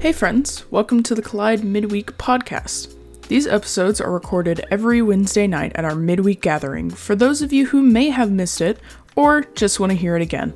Hey, 0.00 0.12
friends, 0.12 0.70
welcome 0.70 1.02
to 1.02 1.14
the 1.14 1.22
Collide 1.22 1.64
Midweek 1.64 2.18
Podcast. 2.18 2.94
These 3.28 3.46
episodes 3.46 3.98
are 3.98 4.12
recorded 4.12 4.66
every 4.70 5.00
Wednesday 5.00 5.46
night 5.46 5.72
at 5.76 5.86
our 5.86 5.94
midweek 5.94 6.42
gathering 6.42 6.90
for 6.90 7.16
those 7.16 7.40
of 7.40 7.54
you 7.54 7.66
who 7.66 7.80
may 7.80 8.10
have 8.10 8.30
missed 8.30 8.60
it 8.60 8.78
or 9.16 9.42
just 9.54 9.80
want 9.80 9.90
to 9.92 9.96
hear 9.96 10.14
it 10.14 10.20
again. 10.20 10.52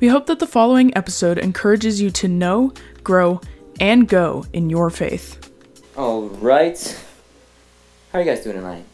We 0.00 0.08
hope 0.08 0.26
that 0.26 0.40
the 0.40 0.46
following 0.46 0.96
episode 0.96 1.38
encourages 1.38 2.00
you 2.00 2.10
to 2.10 2.26
know, 2.26 2.72
grow, 3.04 3.40
and 3.78 4.08
go 4.08 4.44
in 4.52 4.70
your 4.70 4.90
faith. 4.90 5.52
All 5.96 6.28
right. 6.28 7.04
How 8.12 8.18
are 8.18 8.22
you 8.22 8.28
guys 8.28 8.42
doing 8.42 8.56
tonight? 8.56 8.84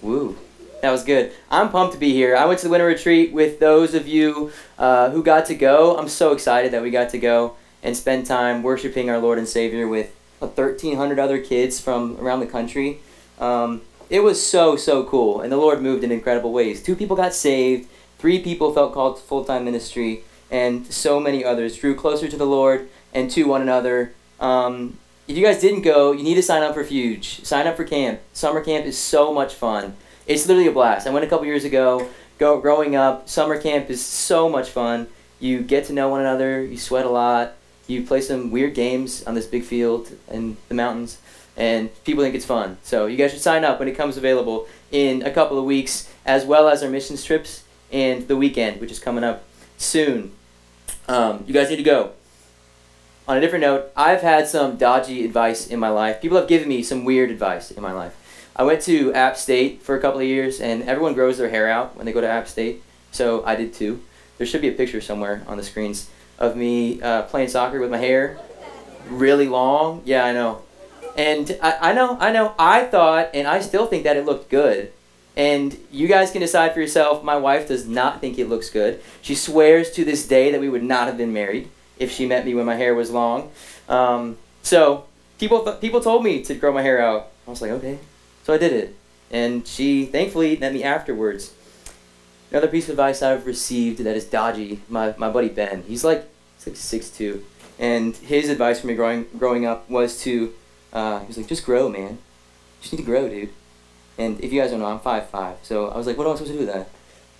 Woo. 0.00 0.38
That 0.80 0.92
was 0.92 1.02
good. 1.02 1.32
I'm 1.50 1.70
pumped 1.70 1.94
to 1.94 1.98
be 1.98 2.12
here. 2.12 2.36
I 2.36 2.44
went 2.44 2.60
to 2.60 2.66
the 2.66 2.70
winter 2.70 2.86
retreat 2.86 3.32
with 3.32 3.58
those 3.58 3.94
of 3.94 4.06
you 4.06 4.52
uh, 4.78 5.10
who 5.10 5.22
got 5.22 5.46
to 5.46 5.54
go. 5.54 5.96
I'm 5.96 6.08
so 6.08 6.32
excited 6.32 6.72
that 6.72 6.82
we 6.82 6.90
got 6.90 7.10
to 7.10 7.18
go 7.18 7.56
and 7.82 7.96
spend 7.96 8.26
time 8.26 8.62
worshiping 8.62 9.10
our 9.10 9.18
Lord 9.18 9.38
and 9.38 9.48
Savior 9.48 9.88
with 9.88 10.14
1,300 10.38 11.18
other 11.18 11.40
kids 11.40 11.80
from 11.80 12.16
around 12.20 12.40
the 12.40 12.46
country. 12.46 13.00
Um, 13.40 13.82
it 14.08 14.20
was 14.20 14.44
so, 14.44 14.76
so 14.76 15.04
cool, 15.04 15.40
and 15.40 15.52
the 15.52 15.56
Lord 15.56 15.82
moved 15.82 16.04
in 16.04 16.12
incredible 16.12 16.52
ways. 16.52 16.82
Two 16.82 16.96
people 16.96 17.16
got 17.16 17.34
saved, 17.34 17.88
three 18.18 18.40
people 18.42 18.72
felt 18.72 18.94
called 18.94 19.16
to 19.16 19.22
full 19.22 19.44
time 19.44 19.64
ministry, 19.64 20.22
and 20.50 20.86
so 20.86 21.20
many 21.20 21.44
others 21.44 21.76
drew 21.76 21.94
closer 21.94 22.28
to 22.28 22.36
the 22.36 22.46
Lord 22.46 22.88
and 23.12 23.30
to 23.32 23.44
one 23.44 23.62
another. 23.62 24.14
Um, 24.40 24.98
if 25.26 25.36
you 25.36 25.44
guys 25.44 25.60
didn't 25.60 25.82
go, 25.82 26.12
you 26.12 26.22
need 26.22 26.36
to 26.36 26.42
sign 26.42 26.62
up 26.62 26.74
for 26.74 26.84
Fuge. 26.84 27.44
Sign 27.44 27.66
up 27.66 27.76
for 27.76 27.84
camp. 27.84 28.20
Summer 28.32 28.64
camp 28.64 28.86
is 28.86 28.96
so 28.96 29.32
much 29.32 29.54
fun. 29.54 29.96
It's 30.28 30.46
literally 30.46 30.68
a 30.68 30.72
blast. 30.72 31.08
I 31.08 31.10
went 31.10 31.24
a 31.24 31.28
couple 31.28 31.46
years 31.46 31.64
ago. 31.64 32.08
Go 32.38 32.60
growing 32.60 32.94
up, 32.94 33.28
summer 33.28 33.60
camp 33.60 33.90
is 33.90 34.04
so 34.04 34.48
much 34.48 34.70
fun. 34.70 35.08
You 35.40 35.60
get 35.62 35.86
to 35.86 35.92
know 35.92 36.08
one 36.08 36.20
another. 36.20 36.62
You 36.62 36.78
sweat 36.78 37.04
a 37.04 37.10
lot 37.10 37.54
you 37.88 38.02
play 38.02 38.20
some 38.20 38.50
weird 38.50 38.74
games 38.74 39.24
on 39.24 39.34
this 39.34 39.46
big 39.46 39.64
field 39.64 40.12
in 40.30 40.56
the 40.68 40.74
mountains, 40.74 41.18
and 41.56 41.90
people 42.04 42.22
think 42.22 42.34
it's 42.34 42.44
fun. 42.44 42.76
So 42.82 43.06
you 43.06 43.16
guys 43.16 43.32
should 43.32 43.40
sign 43.40 43.64
up 43.64 43.80
when 43.80 43.88
it 43.88 43.96
comes 43.96 44.16
available 44.16 44.68
in 44.92 45.22
a 45.22 45.30
couple 45.30 45.58
of 45.58 45.64
weeks, 45.64 46.12
as 46.24 46.44
well 46.44 46.68
as 46.68 46.82
our 46.82 46.90
missions 46.90 47.24
trips 47.24 47.64
and 47.90 48.28
the 48.28 48.36
weekend, 48.36 48.80
which 48.80 48.92
is 48.92 49.00
coming 49.00 49.24
up 49.24 49.42
soon. 49.78 50.32
Um, 51.08 51.42
you 51.46 51.54
guys 51.54 51.70
need 51.70 51.76
to 51.76 51.82
go. 51.82 52.12
On 53.26 53.36
a 53.36 53.40
different 53.40 53.62
note, 53.62 53.90
I've 53.96 54.20
had 54.20 54.46
some 54.46 54.76
dodgy 54.76 55.24
advice 55.24 55.66
in 55.66 55.80
my 55.80 55.88
life. 55.88 56.20
People 56.20 56.38
have 56.38 56.48
given 56.48 56.68
me 56.68 56.82
some 56.82 57.04
weird 57.04 57.30
advice 57.30 57.70
in 57.70 57.82
my 57.82 57.92
life. 57.92 58.14
I 58.58 58.64
went 58.64 58.82
to 58.82 59.14
App 59.14 59.36
State 59.36 59.82
for 59.82 59.96
a 59.96 60.00
couple 60.00 60.18
of 60.18 60.26
years, 60.26 60.60
and 60.60 60.82
everyone 60.82 61.14
grows 61.14 61.38
their 61.38 61.48
hair 61.48 61.68
out 61.68 61.96
when 61.96 62.06
they 62.06 62.12
go 62.12 62.20
to 62.20 62.28
App 62.28 62.48
State, 62.48 62.82
so 63.12 63.44
I 63.44 63.54
did 63.54 63.72
too. 63.72 64.02
There 64.36 64.46
should 64.46 64.60
be 64.60 64.68
a 64.68 64.72
picture 64.72 65.00
somewhere 65.00 65.44
on 65.46 65.56
the 65.56 65.62
screens 65.62 66.10
of 66.40 66.56
me 66.56 67.00
uh, 67.00 67.22
playing 67.22 67.48
soccer 67.48 67.78
with 67.78 67.90
my 67.90 67.98
hair 67.98 68.38
really 69.08 69.46
long. 69.46 70.02
Yeah, 70.04 70.24
I 70.24 70.32
know. 70.32 70.62
And 71.16 71.56
I, 71.62 71.90
I 71.90 71.92
know, 71.92 72.16
I 72.20 72.32
know, 72.32 72.54
I 72.58 72.84
thought, 72.84 73.30
and 73.32 73.46
I 73.46 73.60
still 73.60 73.86
think 73.86 74.04
that 74.04 74.16
it 74.16 74.24
looked 74.24 74.50
good. 74.50 74.92
And 75.36 75.76
you 75.92 76.08
guys 76.08 76.32
can 76.32 76.40
decide 76.40 76.74
for 76.74 76.80
yourself. 76.80 77.22
My 77.22 77.36
wife 77.36 77.68
does 77.68 77.86
not 77.86 78.20
think 78.20 78.38
it 78.38 78.48
looks 78.48 78.70
good. 78.70 79.00
She 79.22 79.36
swears 79.36 79.92
to 79.92 80.04
this 80.04 80.26
day 80.26 80.50
that 80.50 80.60
we 80.60 80.68
would 80.68 80.82
not 80.82 81.06
have 81.06 81.16
been 81.16 81.32
married 81.32 81.68
if 81.96 82.10
she 82.10 82.26
met 82.26 82.44
me 82.44 82.54
when 82.54 82.66
my 82.66 82.74
hair 82.74 82.94
was 82.94 83.12
long. 83.12 83.52
Um, 83.88 84.36
so 84.62 85.04
people 85.38 85.64
th- 85.64 85.80
people 85.80 86.00
told 86.00 86.24
me 86.24 86.42
to 86.42 86.54
grow 86.54 86.72
my 86.72 86.82
hair 86.82 87.00
out. 87.00 87.30
I 87.46 87.50
was 87.50 87.62
like, 87.62 87.70
okay. 87.70 87.98
So 88.48 88.54
I 88.54 88.58
did 88.58 88.72
it. 88.72 88.96
And 89.30 89.66
she 89.66 90.06
thankfully 90.06 90.56
met 90.56 90.72
me 90.72 90.82
afterwards. 90.82 91.52
Another 92.50 92.66
piece 92.66 92.84
of 92.84 92.92
advice 92.92 93.20
I've 93.20 93.44
received 93.44 93.98
that 93.98 94.16
is 94.16 94.24
dodgy. 94.24 94.80
My, 94.88 95.14
my 95.18 95.28
buddy 95.28 95.50
Ben, 95.50 95.82
he's 95.82 96.02
like 96.02 96.26
he's 96.56 96.66
like 96.66 96.76
six 96.76 97.10
two, 97.10 97.44
and 97.78 98.16
his 98.16 98.48
advice 98.48 98.80
for 98.80 98.86
me 98.86 98.94
growing 98.94 99.26
growing 99.36 99.66
up 99.66 99.90
was 99.90 100.22
to 100.22 100.54
uh, 100.94 101.20
he 101.20 101.26
was 101.26 101.36
like 101.36 101.46
just 101.46 101.66
grow, 101.66 101.90
man. 101.90 102.16
Just 102.80 102.94
need 102.94 103.00
to 103.00 103.04
grow, 103.04 103.28
dude. 103.28 103.50
And 104.16 104.40
if 104.40 104.50
you 104.50 104.62
guys 104.62 104.70
don't 104.70 104.80
know, 104.80 104.86
I'm 104.86 105.00
five 105.00 105.28
five, 105.28 105.58
so 105.60 105.88
I 105.88 105.98
was 105.98 106.06
like, 106.06 106.16
what 106.16 106.26
am 106.26 106.32
I 106.32 106.36
supposed 106.36 106.52
to 106.52 106.58
do 106.58 106.64
with 106.64 106.74
that? 106.74 106.88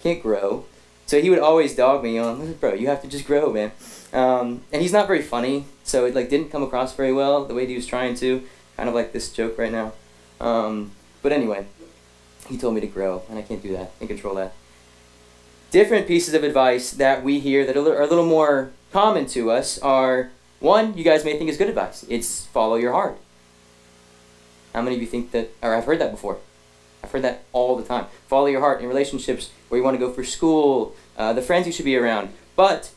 Can't 0.03 0.23
grow. 0.23 0.67
So 1.07 1.23
he 1.23 1.31
would 1.31 1.39
always 1.39 1.75
dog 1.75 2.05
me 2.05 2.19
on, 2.19 2.53
bro, 2.61 2.75
you 2.75 2.89
have 2.89 3.01
to 3.01 3.09
just 3.09 3.25
grow, 3.25 3.51
man. 3.51 3.73
Um, 4.13 4.61
and 4.71 4.83
he's 4.83 4.93
not 4.93 5.07
very 5.07 5.23
funny, 5.23 5.65
so 5.85 6.05
it 6.05 6.15
like 6.15 6.29
didn't 6.29 6.51
come 6.51 6.63
across 6.63 6.95
very 6.95 7.15
well 7.15 7.47
the 7.47 7.55
way 7.55 7.65
he 7.65 7.75
was 7.75 7.87
trying 7.87 8.15
to. 8.17 8.43
Kind 8.77 8.91
of 8.91 8.95
like 8.95 9.15
this 9.15 9.33
joke 9.33 9.57
right 9.57 9.73
now. 9.73 9.95
Um, 10.39 10.93
but 11.23 11.33
anyway, 11.33 11.67
he 12.49 12.57
told 12.57 12.75
me 12.75 12.81
to 12.81 12.87
grow, 12.87 13.23
and 13.29 13.39
I 13.39 13.43
can't 13.43 13.63
do 13.63 13.73
that 13.73 13.93
and 14.01 14.09
control 14.09 14.35
that 14.37 14.53
different 15.71 16.07
pieces 16.07 16.35
of 16.35 16.45
advice 16.45 16.91
that 16.93 17.23
we 17.23 17.41
hear 17.41 17.67
that 17.67 17.77
are 17.77 18.03
a 18.03 18.07
little 18.07 18.27
more 18.27 18.71
common 18.93 19.27
to 19.27 19.51
us 19.51 19.79
are 19.79 20.31
one, 20.61 20.97
you 20.97 21.05
guys 21.05 21.25
may 21.25 21.37
think 21.39 21.51
is 21.51 21.57
good 21.57 21.69
advice. 21.69 22.05
It's 22.09 22.47
follow 22.47 22.77
your 22.77 22.93
heart. 22.93 23.19
How 24.75 24.83
many 24.83 24.97
of 24.97 25.03
you 25.03 25.07
think 25.07 25.31
that, 25.33 25.51
or 25.63 25.75
I've 25.75 25.85
heard 25.85 26.01
that 26.01 26.11
before? 26.11 26.39
I've 27.03 27.13
heard 27.13 27.23
that 27.23 27.45
all 27.53 27.77
the 27.77 27.85
time. 27.85 28.07
Follow 28.27 28.47
your 28.47 28.61
heart 28.61 28.81
in 28.81 28.89
relationships 28.89 29.51
where 29.69 29.79
you 29.79 29.85
want 29.85 29.95
to 29.95 30.05
go 30.05 30.13
for 30.13 30.25
school, 30.25 30.97
uh, 31.17 31.33
the 31.33 31.43
friends 31.43 31.67
you 31.67 31.73
should 31.73 31.85
be 31.85 31.97
around. 31.97 32.31
But 32.57 32.91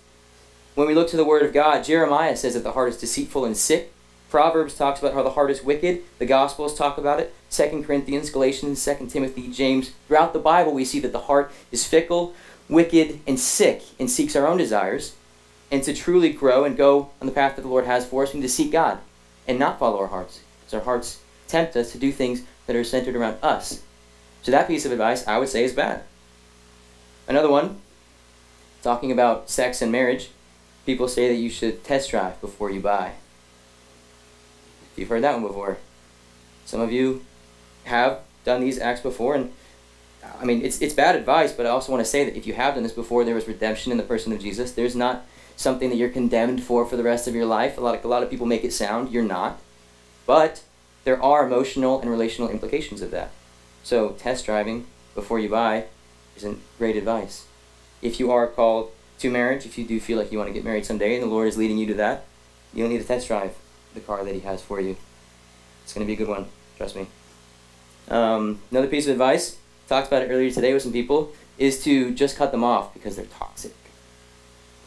when 0.76 0.88
we 0.88 0.96
look 0.96 1.09
to 1.09 1.18
the 1.18 1.26
Word 1.26 1.44
of 1.44 1.53
God, 1.53 1.84
Jeremiah 1.84 2.36
says 2.36 2.56
that 2.56 2.64
the 2.64 2.72
heart 2.72 2.90
is 2.90 2.98
deceitful 2.98 3.46
and 3.46 3.56
sick. 3.56 3.94
Proverbs 4.31 4.75
talks 4.75 5.00
about 5.00 5.14
how 5.14 5.22
the 5.22 5.31
heart 5.31 5.52
is 5.52 5.62
wicked. 5.62 6.03
The 6.18 6.25
Gospels 6.25 6.75
talk 6.75 6.97
about 6.97 7.19
it. 7.19 7.34
Second 7.50 7.86
Corinthians, 7.86 8.31
Galatians, 8.31 8.81
Second 8.81 9.09
Timothy, 9.09 9.50
James. 9.50 9.92
Throughout 10.08 10.34
the 10.34 10.40
Bible, 10.40 10.74
we 10.74 10.86
see 10.86 11.00
that 11.02 11.12
the 11.12 11.19
heart 11.19 11.52
is 11.72 11.86
fickle 11.86 12.34
wicked, 12.72 13.20
and 13.28 13.40
sick, 13.40 13.84
and 14.00 14.09
seeks 14.09 14.36
our 14.36 14.47
own 14.47 14.58
desires. 14.58 15.14
And 15.70 15.84
to 15.84 15.94
truly 15.94 16.31
grow 16.31 16.64
and 16.64 16.75
go 16.75 17.12
on 17.20 17.28
the 17.28 17.34
path 17.34 17.56
that 17.56 17.62
the 17.62 17.68
Lord 17.68 17.86
has 17.86 18.06
for 18.06 18.24
us, 18.24 18.34
we 18.34 18.40
need 18.40 18.46
to 18.46 18.50
seek 18.50 18.72
God 18.72 19.00
and 19.47 19.59
not 19.59 19.78
follow 19.78 20.00
our 20.00 20.08
hearts. 20.08 20.40
Because 20.62 20.74
our 20.74 20.86
hearts 20.86 21.22
tempt 21.47 21.75
us 21.75 21.91
to 21.91 21.97
do 21.97 22.12
things 22.12 22.44
that 22.66 22.75
are 22.75 22.84
centered 22.84 23.16
around 23.16 23.38
us. 23.44 23.81
So 24.41 24.52
that 24.52 24.68
piece 24.68 24.86
of 24.86 24.91
advice 24.91 25.28
I 25.28 25.38
would 25.38 25.50
say 25.50 25.64
is 25.64 25.74
bad. 25.74 26.03
Another 27.28 27.50
one, 27.50 27.80
talking 28.81 29.12
about 29.12 29.50
sex 29.50 29.81
and 29.81 29.91
marriage, 29.91 30.30
people 30.86 31.08
say 31.08 31.28
that 31.28 31.40
you 31.40 31.50
should 31.50 31.84
test 31.84 32.09
drive 32.09 32.40
before 32.41 32.72
you 32.72 32.81
buy. 32.81 33.14
You've 34.96 35.09
heard 35.09 35.24
that 35.24 35.34
one 35.34 35.47
before. 35.47 35.78
Some 36.66 36.81
of 36.81 36.91
you 36.91 37.25
have 37.85 38.19
done 38.46 38.62
these 38.62 38.79
acts 38.79 39.02
before, 39.02 39.35
and 39.35 39.52
I 40.40 40.46
mean, 40.46 40.63
it's, 40.63 40.81
it's 40.81 40.94
bad 40.94 41.16
advice, 41.16 41.52
but 41.52 41.66
I 41.66 41.69
also 41.69 41.91
want 41.91 42.03
to 42.03 42.09
say 42.09 42.25
that 42.25 42.38
if 42.38 42.46
you 42.46 42.53
have 42.53 42.75
done 42.75 42.84
this 42.84 42.91
before, 42.91 43.24
there 43.24 43.35
was 43.35 43.47
redemption 43.47 43.91
in 43.91 43.97
the 43.97 44.03
person 44.03 44.31
of 44.31 44.40
Jesus. 44.40 44.72
There's 44.72 44.96
not 44.96 45.25
something 45.56 45.90
that 45.90 45.96
you're 45.96 46.09
condemned 46.09 46.63
for 46.63 46.85
for 46.85 46.97
the 46.97 47.03
rest 47.03 47.28
of 47.28 47.35
your 47.35 47.46
life. 47.46 47.78
A 47.78 47.81
lot 47.81 47.96
of, 47.96 48.03
a 48.03 48.07
lot 48.07 48.24
of 48.24 48.29
people 48.29 48.46
make 48.46 48.63
it 48.63 48.74
sound 48.74 49.12
you're 49.12 49.24
not. 49.24 49.59
But 50.25 50.63
there 51.03 51.22
are 51.22 51.46
emotional 51.46 52.00
and 52.00 52.09
relational 52.09 52.50
implications 52.50 53.02
of 53.02 53.12
that. 53.12 53.31
So 53.84 54.09
test 54.09 54.46
driving 54.46 54.85
before 55.16 55.40
you 55.40 55.50
buy 55.50 55.85
isn't 56.38 56.59
great 56.78 56.96
advice. 56.96 57.46
If 58.02 58.19
you 58.19 58.31
are 58.31 58.47
called 58.47 58.91
to 59.19 59.29
marriage, 59.29 59.66
if 59.66 59.78
you 59.78 59.85
do 59.85 60.00
feel 60.00 60.18
like 60.18 60.31
you 60.31 60.38
want 60.38 60.50
to 60.50 60.53
get 60.53 60.63
married 60.63 60.85
someday 60.85 61.16
and 61.16 61.23
the 61.23 61.28
Lord 61.28 61.47
is 61.47 61.58
leading 61.58 61.78
you 61.78 61.88
to 61.88 61.94
that, 61.96 62.25
you 62.73 62.84
don't 62.84 62.91
need 62.91 63.02
to 63.02 63.08
test 63.08 63.28
drive 63.28 63.56
the 63.94 64.00
car 64.00 64.24
that 64.24 64.34
He 64.34 64.41
has 64.41 64.62
for 64.62 64.79
you. 64.79 64.96
It's 65.84 65.94
going 65.94 66.06
to 66.06 66.07
be 66.07 66.13
a 66.13 66.18
good 66.18 66.29
one, 66.29 66.47
trust 66.78 66.96
me. 66.96 67.07
Um, 68.07 68.62
another 68.72 68.88
piece 68.88 69.06
of 69.06 69.12
advice 69.12 69.57
talked 69.91 70.07
about 70.07 70.22
it 70.22 70.29
earlier 70.31 70.50
today 70.50 70.74
with 70.74 70.84
some 70.84 70.94
people, 70.94 71.34
is 71.57 71.84
to 71.84 72.13
just 72.13 72.38
cut 72.38 72.52
them 72.52 72.63
off 72.63 72.94
because 72.94 73.18
they're 73.18 73.25
toxic. 73.25 73.75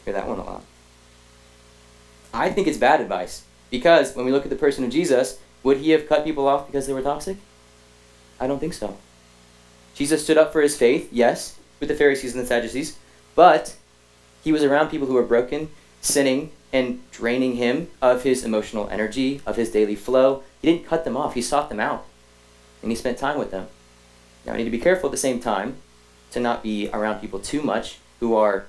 Hear 0.03 0.15
that 0.15 0.27
one 0.27 0.39
a 0.39 0.43
lot. 0.43 0.63
I 2.33 2.49
think 2.49 2.67
it's 2.67 2.77
bad 2.77 3.01
advice 3.01 3.43
because 3.69 4.15
when 4.15 4.25
we 4.25 4.31
look 4.31 4.45
at 4.45 4.49
the 4.49 4.55
person 4.55 4.83
of 4.83 4.89
Jesus, 4.89 5.39
would 5.61 5.77
he 5.77 5.91
have 5.91 6.09
cut 6.09 6.23
people 6.23 6.47
off 6.47 6.65
because 6.65 6.87
they 6.87 6.93
were 6.93 7.03
toxic? 7.03 7.37
I 8.39 8.47
don't 8.47 8.59
think 8.59 8.73
so. 8.73 8.97
Jesus 9.93 10.23
stood 10.23 10.37
up 10.37 10.51
for 10.51 10.61
his 10.61 10.75
faith, 10.75 11.07
yes, 11.11 11.57
with 11.79 11.89
the 11.89 11.95
Pharisees 11.95 12.33
and 12.33 12.43
the 12.43 12.47
Sadducees, 12.47 12.97
but 13.35 13.75
he 14.43 14.51
was 14.51 14.63
around 14.63 14.89
people 14.89 15.07
who 15.07 15.13
were 15.13 15.23
broken, 15.23 15.69
sinning, 16.05 16.51
and 16.71 16.99
draining 17.11 17.55
him 17.55 17.89
of 18.01 18.23
his 18.23 18.43
emotional 18.43 18.89
energy, 18.89 19.41
of 19.45 19.55
his 19.55 19.71
daily 19.71 19.95
flow. 19.95 20.43
He 20.61 20.71
didn't 20.71 20.85
cut 20.85 21.03
them 21.03 21.17
off, 21.17 21.33
he 21.33 21.41
sought 21.41 21.69
them 21.69 21.79
out, 21.79 22.05
and 22.81 22.91
he 22.91 22.95
spent 22.95 23.17
time 23.17 23.39
with 23.39 23.51
them. 23.51 23.67
Now, 24.45 24.51
we 24.51 24.59
need 24.59 24.65
to 24.65 24.69
be 24.69 24.79
careful 24.79 25.07
at 25.09 25.11
the 25.11 25.17
same 25.17 25.39
time 25.39 25.77
to 26.31 26.39
not 26.39 26.61
be 26.61 26.89
around 26.91 27.21
people 27.21 27.39
too 27.39 27.61
much 27.61 27.97
who 28.19 28.35
are 28.35 28.65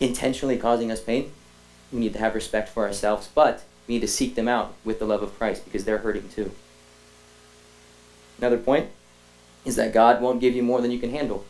intentionally 0.00 0.56
causing 0.56 0.90
us 0.90 1.00
pain. 1.00 1.32
We 1.92 2.00
need 2.00 2.14
to 2.14 2.18
have 2.18 2.34
respect 2.34 2.70
for 2.70 2.86
ourselves, 2.86 3.28
but 3.34 3.64
we 3.86 3.94
need 3.94 4.00
to 4.00 4.08
seek 4.08 4.34
them 4.34 4.48
out 4.48 4.72
with 4.84 4.98
the 4.98 5.04
love 5.04 5.22
of 5.22 5.36
Christ 5.36 5.64
because 5.64 5.84
they're 5.84 5.98
hurting 5.98 6.28
too. 6.30 6.52
Another 8.38 8.58
point 8.58 8.88
is 9.64 9.76
that 9.76 9.92
God 9.92 10.22
won't 10.22 10.40
give 10.40 10.54
you 10.54 10.62
more 10.62 10.80
than 10.80 10.90
you 10.90 10.98
can 10.98 11.10
handle. 11.10 11.44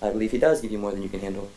I 0.00 0.10
believe 0.10 0.30
He 0.30 0.38
does 0.38 0.60
give 0.60 0.70
you 0.70 0.78
more 0.78 0.92
than 0.92 1.02
you 1.02 1.08
can 1.08 1.20
handle. 1.20 1.50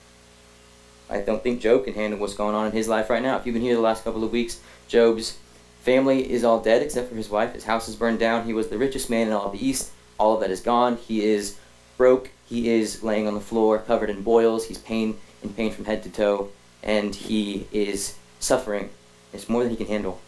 I 1.09 1.19
don't 1.19 1.43
think 1.43 1.61
Job 1.61 1.85
can 1.85 1.93
handle 1.93 2.19
what's 2.19 2.33
going 2.33 2.55
on 2.55 2.67
in 2.67 2.71
his 2.71 2.87
life 2.87 3.09
right 3.09 3.21
now. 3.21 3.37
If 3.37 3.45
you've 3.45 3.53
been 3.53 3.61
here 3.61 3.75
the 3.75 3.81
last 3.81 4.03
couple 4.03 4.23
of 4.23 4.31
weeks, 4.31 4.59
Job's 4.87 5.37
family 5.81 6.31
is 6.31 6.43
all 6.43 6.59
dead 6.59 6.81
except 6.81 7.09
for 7.09 7.15
his 7.15 7.29
wife. 7.29 7.53
His 7.53 7.65
house 7.65 7.87
is 7.87 7.95
burned 7.95 8.19
down. 8.19 8.45
He 8.45 8.53
was 8.53 8.69
the 8.69 8.77
richest 8.77 9.09
man 9.09 9.27
in 9.27 9.33
all 9.33 9.45
of 9.45 9.51
the 9.51 9.65
East 9.65 9.91
all 10.17 10.35
of 10.35 10.41
that 10.41 10.51
is 10.51 10.61
gone. 10.61 10.97
He 10.97 11.23
is 11.25 11.57
broke. 11.97 12.31
He 12.47 12.69
is 12.69 13.03
laying 13.03 13.27
on 13.27 13.33
the 13.33 13.41
floor, 13.41 13.79
covered 13.79 14.09
in 14.09 14.21
boils. 14.21 14.67
He's 14.67 14.77
pain 14.77 15.17
in 15.43 15.53
pain 15.53 15.71
from 15.71 15.85
head 15.85 16.03
to 16.03 16.09
toe, 16.09 16.49
and 16.83 17.13
he 17.13 17.67
is 17.71 18.15
suffering. 18.39 18.89
It's 19.33 19.49
more 19.49 19.63
than 19.63 19.71
he 19.71 19.77
can 19.77 19.87
handle. 19.87 20.21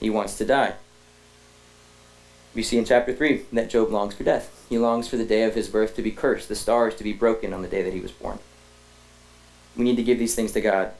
He 0.00 0.10
wants 0.10 0.36
to 0.38 0.44
die. 0.44 0.74
We 2.54 2.62
see 2.62 2.78
in 2.78 2.84
chapter 2.84 3.14
3 3.14 3.46
that 3.52 3.70
Job 3.70 3.90
longs 3.90 4.14
for 4.14 4.24
death. 4.24 4.64
He 4.68 4.78
longs 4.78 5.08
for 5.08 5.16
the 5.16 5.24
day 5.24 5.42
of 5.42 5.54
his 5.54 5.68
birth 5.68 5.94
to 5.96 6.02
be 6.02 6.10
cursed, 6.10 6.48
the 6.48 6.54
stars 6.54 6.94
to 6.96 7.04
be 7.04 7.12
broken 7.12 7.52
on 7.52 7.62
the 7.62 7.68
day 7.68 7.82
that 7.82 7.92
he 7.92 8.00
was 8.00 8.12
born. 8.12 8.38
We 9.76 9.84
need 9.84 9.96
to 9.96 10.02
give 10.02 10.18
these 10.18 10.34
things 10.34 10.52
to 10.52 10.60
God. 10.60 10.92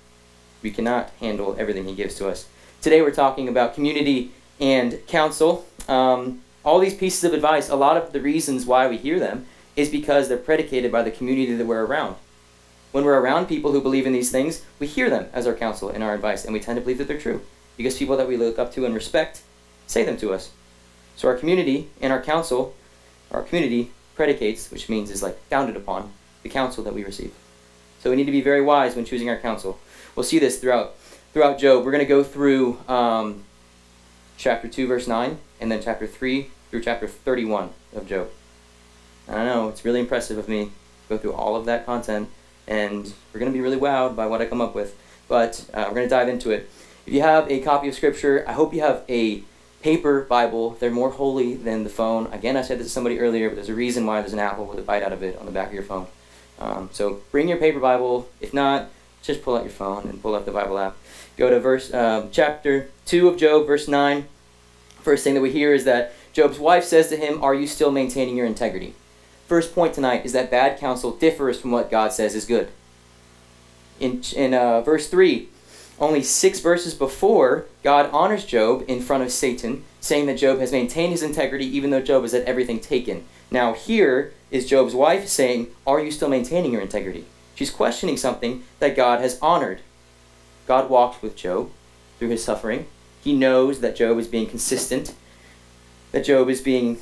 We 0.63 0.71
cannot 0.71 1.11
handle 1.21 1.57
everything 1.59 1.87
he 1.87 1.95
gives 1.95 2.15
to 2.17 2.29
us. 2.29 2.47
Today 2.83 3.01
we're 3.01 3.11
talking 3.11 3.49
about 3.49 3.75
community 3.75 4.33
and 4.61 5.05
counsel. 5.07 5.67
Um, 5.89 6.43
all 6.65 6.79
these 6.79 6.95
pieces 6.95 7.25
of 7.25 7.33
advice, 7.33 7.69
a 7.69 7.77
lot 7.77 7.97
of 7.97 8.13
the 8.13 8.21
reasons 8.21 8.67
why 8.67 8.89
we 8.89 8.97
hear 8.97 9.19
them 9.19 9.47
is 9.77 9.89
because 9.89 10.29
they're 10.29 10.37
predicated 10.37 10.91
by 10.91 11.03
the 11.03 11.11
community 11.11 11.55
that 11.55 11.67
we're 11.67 11.85
around. 11.85 12.17
When 12.93 13.05
we're 13.05 13.21
around 13.21 13.47
people 13.47 13.73
who 13.73 13.81
believe 13.81 14.07
in 14.07 14.13
these 14.13 14.31
things, 14.31 14.65
we 14.79 14.87
hear 14.87 15.11
them 15.11 15.29
as 15.33 15.47
our 15.47 15.55
counsel 15.55 15.89
and 15.89 16.03
our 16.03 16.15
advice, 16.15 16.45
and 16.45 16.53
we 16.53 16.61
tend 16.61 16.77
to 16.77 16.81
believe 16.81 16.99
that 16.99 17.09
they're 17.09 17.21
true 17.21 17.43
because 17.77 17.99
people 17.99 18.17
that 18.17 18.29
we 18.29 18.37
look 18.37 18.59
up 18.59 18.73
to 18.73 18.87
and 18.87 18.95
respect 18.95 19.43
say 19.87 20.03
them 20.03 20.17
to 20.17 20.33
us. 20.33 20.51
So 21.17 21.29
our 21.29 21.37
community 21.37 21.89
and 22.01 22.13
our 22.13 22.23
counsel, 22.23 22.75
our 23.31 23.43
community 23.43 23.93
predicates, 24.15 24.71
which 24.71 24.89
means 24.89 25.11
is 25.11 25.23
like 25.23 25.39
founded 25.49 25.77
upon 25.77 26.13
the 26.43 26.49
counsel 26.49 26.83
that 26.85 26.95
we 26.95 27.05
receive. 27.05 27.33
So 28.01 28.11
we 28.11 28.17
need 28.17 28.27
to 28.27 28.33
be 28.33 28.41
very 28.41 28.63
wise 28.63 28.95
when 28.95 29.05
choosing 29.05 29.29
our 29.29 29.39
counsel. 29.39 29.79
We'll 30.15 30.25
see 30.25 30.39
this 30.39 30.59
throughout 30.59 30.97
throughout 31.33 31.59
Job. 31.59 31.85
We're 31.85 31.93
going 31.93 32.05
to 32.05 32.09
go 32.09 32.23
through 32.23 32.79
um, 32.89 33.45
chapter 34.37 34.69
two, 34.69 34.87
verse 34.87 35.07
nine, 35.07 35.39
and 35.61 35.71
then 35.71 35.83
chapter 35.83 36.07
three 36.07 36.51
through 36.71 36.83
chapter 36.83 37.07
thirty-one 37.09 37.71
of 37.95 38.07
Job. 38.07 38.29
I 39.29 39.35
don't 39.35 39.47
know. 39.47 39.69
It's 39.69 39.85
really 39.85 40.01
impressive 40.01 40.39
of 40.39 40.49
me 40.49 40.71
go 41.09 41.19
through 41.19 41.33
all 41.33 41.57
of 41.57 41.67
that 41.67 41.85
content, 41.85 42.29
and 42.67 43.13
we're 43.33 43.41
going 43.41 43.53
to 43.53 43.57
be 43.57 43.63
really 43.63 43.79
wowed 43.79 44.15
by 44.17 44.27
what 44.27 44.41
I 44.41 44.47
come 44.47 44.61
up 44.61 44.75
with. 44.75 44.97
But 45.29 45.69
uh, 45.75 45.85
we're 45.89 45.95
going 45.95 46.09
to 46.09 46.15
dive 46.15 46.29
into 46.29 46.51
it. 46.51 46.71
If 47.07 47.13
you 47.13 47.23
have 47.23 47.51
a 47.51 47.61
copy 47.61 47.89
of 47.89 47.95
Scripture, 47.95 48.45
I 48.47 48.53
hope 48.53 48.73
you 48.73 48.81
have 48.81 49.03
a 49.09 49.43
paper 49.83 50.23
Bible. 50.23 50.77
They're 50.81 50.91
more 50.91 51.11
holy 51.11 51.55
than 51.55 51.85
the 51.85 51.91
phone. 51.91 52.27
Again, 52.33 52.57
I 52.57 52.63
said 52.63 52.79
this 52.79 52.87
to 52.87 52.93
somebody 52.93 53.19
earlier, 53.21 53.49
but 53.49 53.57
there's 53.57 53.69
a 53.69 53.75
reason 53.75 54.07
why 54.07 54.21
there's 54.21 54.33
an 54.33 54.39
apple 54.39 54.65
with 54.67 54.79
a 54.79 54.83
bite 54.83 55.03
out 55.03 55.13
of 55.13 55.23
it 55.23 55.39
on 55.39 55.47
the 55.47 55.53
back 55.53 55.69
of 55.69 55.75
your 55.75 55.83
phone. 55.83 56.07
Um, 56.59 56.89
so 56.93 57.21
bring 57.31 57.49
your 57.49 57.59
paper 57.59 57.79
Bible. 57.79 58.29
If 58.41 58.55
not, 58.55 58.89
just 59.23 59.43
pull 59.43 59.57
out 59.57 59.65
your 59.65 59.73
phone 59.73 60.09
and 60.09 60.23
pull 60.23 60.35
out 60.35 60.47
the 60.47 60.53
Bible 60.53 60.79
app. 60.79 60.97
Go 61.37 61.51
to 61.51 61.61
verse 61.61 61.93
um, 61.93 62.29
chapter 62.33 62.89
two 63.05 63.29
of 63.29 63.37
Job, 63.37 63.67
verse 63.67 63.89
nine. 63.89 64.27
First 65.03 65.25
thing 65.25 65.35
that 65.35 65.41
we 65.41 65.53
hear 65.53 65.75
is 65.75 65.85
that 65.85 66.15
Job's 66.33 66.59
wife 66.59 66.85
says 66.85 67.09
to 67.09 67.17
him, 67.17 67.43
"Are 67.43 67.55
you 67.55 67.67
still 67.67 67.91
maintaining 67.91 68.37
your 68.37 68.47
integrity?" 68.47 68.95
First 69.47 69.75
point 69.75 69.95
tonight 69.95 70.25
is 70.25 70.33
that 70.33 70.51
bad 70.51 70.79
counsel 70.79 71.13
differs 71.13 71.61
from 71.61 71.71
what 71.71 71.91
God 71.91 72.13
says 72.13 72.35
is 72.35 72.45
good. 72.45 72.69
In 74.01 74.23
in 74.35 74.55
uh, 74.55 74.81
verse 74.81 75.09
three, 75.09 75.49
only 75.99 76.23
six 76.23 76.61
verses 76.61 76.95
before, 76.95 77.67
God 77.83 78.11
honors 78.13 78.45
Job 78.45 78.85
in 78.89 79.01
front 79.01 79.23
of 79.23 79.31
Satan, 79.31 79.85
saying 80.01 80.27
that 80.27 80.39
Job 80.39 80.59
has 80.59 80.73
maintained 80.73 81.13
his 81.13 81.23
integrity 81.23 81.67
even 81.67 81.91
though 81.91 82.03
Job 82.03 82.23
has 82.23 82.33
had 82.33 82.43
everything 82.43 82.81
taken. 82.81 83.25
Now, 83.51 83.75
here 83.75 84.33
is 84.51 84.69
Job's 84.69 84.95
wife 84.95 85.29
saying, 85.29 85.69
Are 85.87 86.01
you 86.01 86.11
still 86.11 86.29
maintaining 86.29 86.73
your 86.73 86.81
integrity? 86.81 87.25
She's 87.55 87.71
questioning 87.71 88.17
something 88.17 88.65
that 88.81 88.97
God 88.97 89.21
has 89.21 89.39
honored. 89.41 89.81
God 90.67 90.91
walked 90.91 91.23
with 91.23 91.37
Job 91.37 91.71
through 92.19 92.29
his 92.29 92.45
suffering. 92.45 92.87
He 93.23 93.35
knows 93.35 93.81
that 93.81 93.97
Job 93.97 94.19
is 94.19 94.29
being 94.29 94.47
consistent, 94.47 95.15
that 96.13 96.25
Job 96.25 96.49
is 96.49 96.61
being 96.61 96.99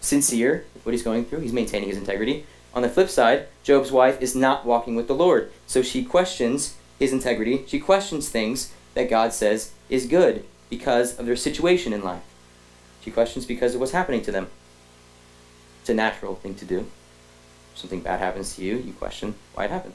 sincere 0.00 0.64
with 0.74 0.84
what 0.84 0.92
he's 0.92 1.02
going 1.02 1.24
through. 1.24 1.40
He's 1.40 1.52
maintaining 1.52 1.88
his 1.88 1.98
integrity. 1.98 2.46
On 2.74 2.82
the 2.82 2.88
flip 2.88 3.08
side, 3.08 3.46
Job's 3.62 3.90
wife 3.90 4.20
is 4.20 4.34
not 4.34 4.64
walking 4.64 4.94
with 4.94 5.08
the 5.08 5.14
Lord. 5.14 5.50
So 5.66 5.82
she 5.82 6.04
questions 6.04 6.76
his 6.98 7.12
integrity. 7.12 7.64
She 7.66 7.80
questions 7.80 8.28
things 8.28 8.72
that 8.94 9.10
God 9.10 9.32
says 9.32 9.72
is 9.88 10.06
good 10.06 10.44
because 10.70 11.18
of 11.18 11.26
their 11.26 11.36
situation 11.36 11.92
in 11.92 12.02
life. 12.02 12.22
She 13.00 13.10
questions 13.10 13.46
because 13.46 13.74
of 13.74 13.80
what's 13.80 13.92
happening 13.92 14.22
to 14.22 14.32
them. 14.32 14.48
It's 15.88 15.94
a 15.94 15.96
natural 15.96 16.34
thing 16.34 16.54
to 16.56 16.66
do. 16.66 16.84
Something 17.74 18.00
bad 18.00 18.18
happens 18.18 18.54
to 18.56 18.62
you, 18.62 18.76
you 18.76 18.92
question 18.92 19.36
why 19.54 19.64
it 19.64 19.70
happened. 19.70 19.94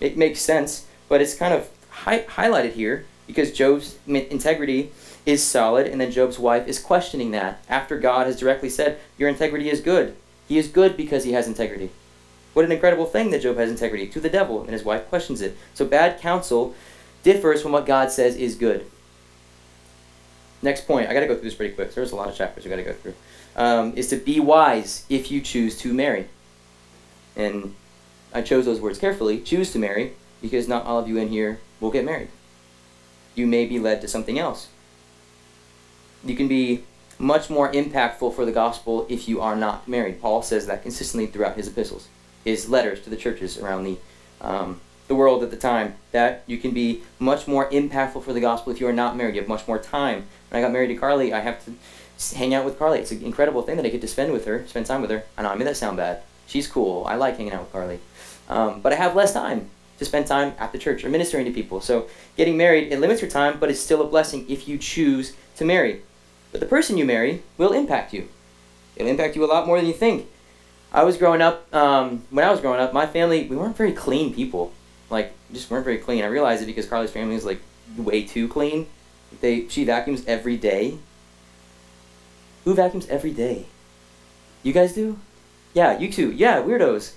It 0.00 0.16
makes 0.16 0.40
sense, 0.40 0.86
but 1.08 1.20
it's 1.20 1.36
kind 1.36 1.54
of 1.54 1.70
hi- 1.88 2.24
highlighted 2.24 2.72
here 2.72 3.06
because 3.28 3.52
Job's 3.52 3.96
integrity 4.08 4.90
is 5.24 5.40
solid, 5.40 5.86
and 5.86 6.00
then 6.00 6.10
Job's 6.10 6.36
wife 6.36 6.66
is 6.66 6.80
questioning 6.80 7.30
that 7.30 7.62
after 7.68 7.96
God 7.96 8.26
has 8.26 8.40
directly 8.40 8.68
said, 8.68 8.98
Your 9.16 9.28
integrity 9.28 9.70
is 9.70 9.80
good. 9.80 10.16
He 10.48 10.58
is 10.58 10.66
good 10.66 10.96
because 10.96 11.22
he 11.22 11.30
has 11.34 11.46
integrity. 11.46 11.90
What 12.52 12.64
an 12.64 12.72
incredible 12.72 13.06
thing 13.06 13.30
that 13.30 13.42
Job 13.42 13.56
has 13.58 13.70
integrity 13.70 14.08
to 14.08 14.18
the 14.18 14.28
devil, 14.28 14.62
and 14.62 14.70
his 14.70 14.82
wife 14.82 15.08
questions 15.08 15.40
it. 15.40 15.56
So 15.74 15.86
bad 15.86 16.20
counsel 16.20 16.74
differs 17.22 17.62
from 17.62 17.70
what 17.70 17.86
God 17.86 18.10
says 18.10 18.34
is 18.34 18.56
good. 18.56 18.84
Next 20.60 20.88
point, 20.88 21.08
I 21.08 21.14
got 21.14 21.20
to 21.20 21.28
go 21.28 21.34
through 21.34 21.44
this 21.44 21.54
pretty 21.54 21.74
quick. 21.74 21.94
There's 21.94 22.10
a 22.10 22.16
lot 22.16 22.28
of 22.28 22.34
chapters 22.34 22.66
I 22.66 22.68
got 22.68 22.76
to 22.76 22.82
go 22.82 22.94
through. 22.94 23.14
Um, 23.56 23.92
is 23.96 24.08
to 24.08 24.16
be 24.16 24.40
wise 24.40 25.04
if 25.08 25.30
you 25.30 25.40
choose 25.40 25.78
to 25.78 25.92
marry. 25.92 26.28
And 27.36 27.74
I 28.32 28.42
chose 28.42 28.64
those 28.64 28.80
words 28.80 28.98
carefully. 28.98 29.40
Choose 29.40 29.72
to 29.72 29.78
marry 29.78 30.14
because 30.42 30.66
not 30.66 30.84
all 30.84 30.98
of 30.98 31.08
you 31.08 31.18
in 31.18 31.28
here 31.28 31.60
will 31.80 31.90
get 31.90 32.04
married. 32.04 32.28
You 33.34 33.46
may 33.46 33.64
be 33.66 33.78
led 33.78 34.00
to 34.00 34.08
something 34.08 34.38
else. 34.38 34.68
You 36.24 36.34
can 36.34 36.48
be 36.48 36.84
much 37.18 37.48
more 37.48 37.70
impactful 37.70 38.34
for 38.34 38.44
the 38.44 38.52
gospel 38.52 39.06
if 39.08 39.28
you 39.28 39.40
are 39.40 39.54
not 39.54 39.86
married. 39.86 40.20
Paul 40.20 40.42
says 40.42 40.66
that 40.66 40.82
consistently 40.82 41.28
throughout 41.28 41.56
his 41.56 41.68
epistles 41.68 42.08
his 42.44 42.68
letters 42.68 43.00
to 43.00 43.10
the 43.10 43.16
churches 43.16 43.58
around 43.58 43.84
the 43.84 43.96
um, 44.40 44.80
the 45.08 45.14
world 45.14 45.42
at 45.42 45.50
the 45.50 45.56
time. 45.56 45.94
That 46.12 46.44
you 46.46 46.58
can 46.58 46.72
be 46.72 47.02
much 47.18 47.48
more 47.48 47.68
impactful 47.70 48.22
for 48.22 48.32
the 48.32 48.40
gospel 48.40 48.72
if 48.72 48.80
you 48.80 48.86
are 48.86 48.92
not 48.92 49.16
married. 49.16 49.34
You 49.34 49.40
have 49.40 49.48
much 49.48 49.66
more 49.66 49.78
time. 49.78 50.26
When 50.54 50.62
I 50.62 50.66
got 50.68 50.72
married 50.72 50.86
to 50.86 50.94
Carly, 50.94 51.32
I 51.32 51.40
have 51.40 51.64
to 51.64 52.36
hang 52.36 52.54
out 52.54 52.64
with 52.64 52.78
Carly. 52.78 53.00
It's 53.00 53.10
an 53.10 53.24
incredible 53.24 53.62
thing 53.62 53.76
that 53.76 53.84
I 53.84 53.88
get 53.88 54.00
to 54.02 54.06
spend 54.06 54.32
with 54.32 54.44
her, 54.44 54.64
spend 54.68 54.86
time 54.86 55.02
with 55.02 55.10
her. 55.10 55.24
I 55.36 55.42
know 55.42 55.48
I 55.48 55.56
made 55.56 55.66
that 55.66 55.76
sound 55.76 55.96
bad. 55.96 56.22
She's 56.46 56.68
cool. 56.68 57.04
I 57.06 57.16
like 57.16 57.36
hanging 57.36 57.52
out 57.52 57.62
with 57.62 57.72
Carly, 57.72 57.98
um, 58.48 58.80
but 58.80 58.92
I 58.92 58.94
have 58.94 59.16
less 59.16 59.32
time 59.32 59.68
to 59.98 60.04
spend 60.04 60.28
time 60.28 60.54
at 60.60 60.70
the 60.70 60.78
church 60.78 61.02
or 61.02 61.08
ministering 61.08 61.44
to 61.46 61.50
people. 61.50 61.80
So 61.80 62.08
getting 62.36 62.56
married 62.56 62.92
it 62.92 63.00
limits 63.00 63.20
your 63.20 63.32
time, 63.32 63.58
but 63.58 63.68
it's 63.68 63.80
still 63.80 64.00
a 64.00 64.06
blessing 64.06 64.48
if 64.48 64.68
you 64.68 64.78
choose 64.78 65.34
to 65.56 65.64
marry. 65.64 66.02
But 66.52 66.60
the 66.60 66.66
person 66.66 66.96
you 66.96 67.04
marry 67.04 67.42
will 67.58 67.72
impact 67.72 68.14
you. 68.14 68.28
It'll 68.94 69.10
impact 69.10 69.34
you 69.34 69.44
a 69.44 69.50
lot 69.50 69.66
more 69.66 69.76
than 69.76 69.86
you 69.86 69.92
think. 69.92 70.28
I 70.92 71.02
was 71.02 71.16
growing 71.16 71.42
up. 71.42 71.66
Um, 71.74 72.22
when 72.30 72.44
I 72.44 72.52
was 72.52 72.60
growing 72.60 72.78
up, 72.78 72.92
my 72.92 73.06
family 73.06 73.48
we 73.48 73.56
weren't 73.56 73.76
very 73.76 73.92
clean 73.92 74.32
people. 74.32 74.72
Like 75.10 75.32
just 75.52 75.68
weren't 75.68 75.84
very 75.84 75.98
clean. 75.98 76.22
I 76.22 76.28
realized 76.28 76.62
it 76.62 76.66
because 76.66 76.86
Carly's 76.86 77.10
family 77.10 77.34
is 77.34 77.44
like 77.44 77.60
way 77.96 78.22
too 78.22 78.46
clean. 78.46 78.86
They 79.40 79.68
she 79.68 79.84
vacuums 79.84 80.24
every 80.26 80.56
day. 80.56 80.98
Who 82.64 82.74
vacuums 82.74 83.08
every 83.08 83.32
day? 83.32 83.66
You 84.62 84.72
guys 84.72 84.94
do? 84.94 85.18
Yeah, 85.74 85.98
you 85.98 86.10
two. 86.10 86.30
Yeah, 86.32 86.62
weirdos. 86.62 87.12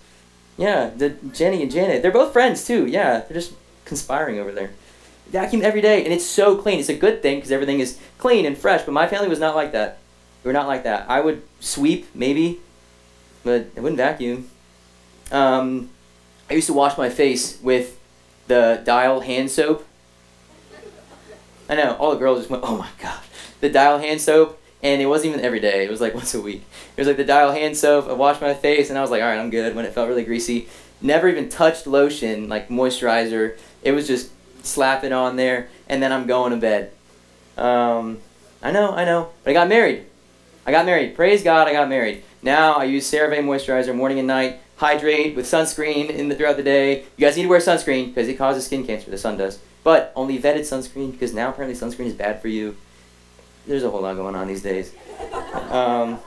Yeah, 0.57 0.89
the 0.95 1.11
Jenny 1.33 1.61
and 1.61 1.71
Janet. 1.71 2.01
They're 2.01 2.11
both 2.11 2.33
friends 2.33 2.65
too. 2.65 2.85
Yeah, 2.85 3.19
they're 3.19 3.37
just 3.37 3.53
conspiring 3.85 4.39
over 4.39 4.51
there. 4.51 4.71
Vacuum 5.27 5.61
every 5.61 5.81
day, 5.81 6.03
and 6.03 6.13
it's 6.13 6.25
so 6.25 6.57
clean. 6.57 6.79
It's 6.79 6.89
a 6.89 6.95
good 6.95 7.21
thing 7.21 7.37
because 7.37 7.51
everything 7.51 7.79
is 7.79 7.99
clean 8.17 8.45
and 8.45 8.57
fresh. 8.57 8.83
But 8.83 8.93
my 8.93 9.07
family 9.07 9.29
was 9.29 9.39
not 9.39 9.55
like 9.55 9.71
that. 9.73 9.99
We 10.43 10.49
were 10.49 10.53
not 10.53 10.67
like 10.67 10.83
that. 10.83 11.09
I 11.09 11.19
would 11.21 11.41
sweep 11.59 12.07
maybe 12.15 12.59
but 13.47 13.67
I 13.77 13.79
wouldn't 13.79 13.97
vacuum. 13.97 14.49
Um, 15.31 15.89
I 16.49 16.53
used 16.55 16.67
to 16.67 16.73
wash 16.73 16.97
my 16.97 17.09
face 17.09 17.59
with 17.63 17.97
the 18.47 18.81
Dial 18.83 19.21
hand 19.21 19.49
soap. 19.49 19.86
I 21.69 21.75
know, 21.75 21.95
all 21.99 22.11
the 22.11 22.17
girls 22.17 22.39
just 22.39 22.49
went, 22.49 22.63
oh 22.65 22.77
my 22.77 22.89
god. 23.01 23.19
The 23.59 23.69
Dial 23.69 23.99
hand 23.99 24.21
soap, 24.21 24.59
and 24.83 25.01
it 25.01 25.07
wasn't 25.07 25.33
even 25.33 25.45
every 25.45 25.59
day, 25.59 25.85
it 25.85 25.89
was 25.89 26.01
like 26.01 26.13
once 26.21 26.33
a 26.33 26.41
week. 26.41 26.63
It 26.95 27.01
was 27.01 27.07
like 27.07 27.17
the 27.17 27.25
Dial 27.25 27.51
hand 27.51 27.77
soap, 27.77 28.07
I 28.07 28.13
washed 28.13 28.41
my 28.41 28.53
face, 28.53 28.89
and 28.89 28.97
I 28.97 29.01
was 29.01 29.11
like, 29.11 29.21
alright, 29.21 29.39
I'm 29.39 29.49
good 29.49 29.75
when 29.75 29.85
it 29.85 29.93
felt 29.93 30.09
really 30.09 30.23
greasy. 30.23 30.67
Never 31.01 31.27
even 31.27 31.49
touched 31.49 31.85
lotion, 31.85 32.49
like 32.49 32.69
moisturizer. 32.69 33.57
It 33.83 33.91
was 33.91 34.07
just 34.07 34.31
slapping 34.63 35.13
on 35.13 35.35
there, 35.35 35.69
and 35.87 36.01
then 36.01 36.11
I'm 36.11 36.25
going 36.25 36.51
to 36.51 36.57
bed. 36.57 36.91
Um, 37.57 38.19
I 38.61 38.71
know, 38.71 38.91
I 38.91 39.05
know. 39.05 39.29
But 39.43 39.51
I 39.51 39.53
got 39.53 39.67
married. 39.67 40.05
I 40.65 40.71
got 40.71 40.85
married. 40.85 41.15
Praise 41.15 41.43
God, 41.43 41.67
I 41.67 41.73
got 41.73 41.89
married. 41.89 42.23
Now 42.41 42.73
I 42.73 42.85
use 42.85 43.09
CeraVe 43.09 43.39
moisturizer 43.39 43.95
morning 43.95 44.19
and 44.19 44.27
night. 44.27 44.59
Hydrate 44.77 45.35
with 45.35 45.45
sunscreen 45.45 46.09
in 46.09 46.29
the 46.29 46.35
throughout 46.35 46.57
the 46.57 46.63
day. 46.63 46.99
You 47.17 47.25
guys 47.25 47.35
need 47.35 47.43
to 47.43 47.49
wear 47.49 47.59
sunscreen 47.59 48.07
because 48.07 48.27
it 48.27 48.35
causes 48.35 48.65
skin 48.65 48.85
cancer. 48.85 49.09
The 49.09 49.17
sun 49.17 49.37
does, 49.37 49.59
but 49.87 50.11
only 50.17 50.37
vetted 50.37 50.67
sunscreen 50.67 51.13
because 51.13 51.33
now 51.33 51.49
apparently 51.49 51.73
sunscreen 51.73 52.07
is 52.07 52.13
bad 52.13 52.41
for 52.41 52.49
you. 52.49 52.75
There's 53.65 53.85
a 53.85 53.89
whole 53.89 54.01
lot 54.01 54.17
going 54.17 54.35
on 54.35 54.45
these 54.45 54.61
days. 54.61 54.93
Um, 55.69 56.19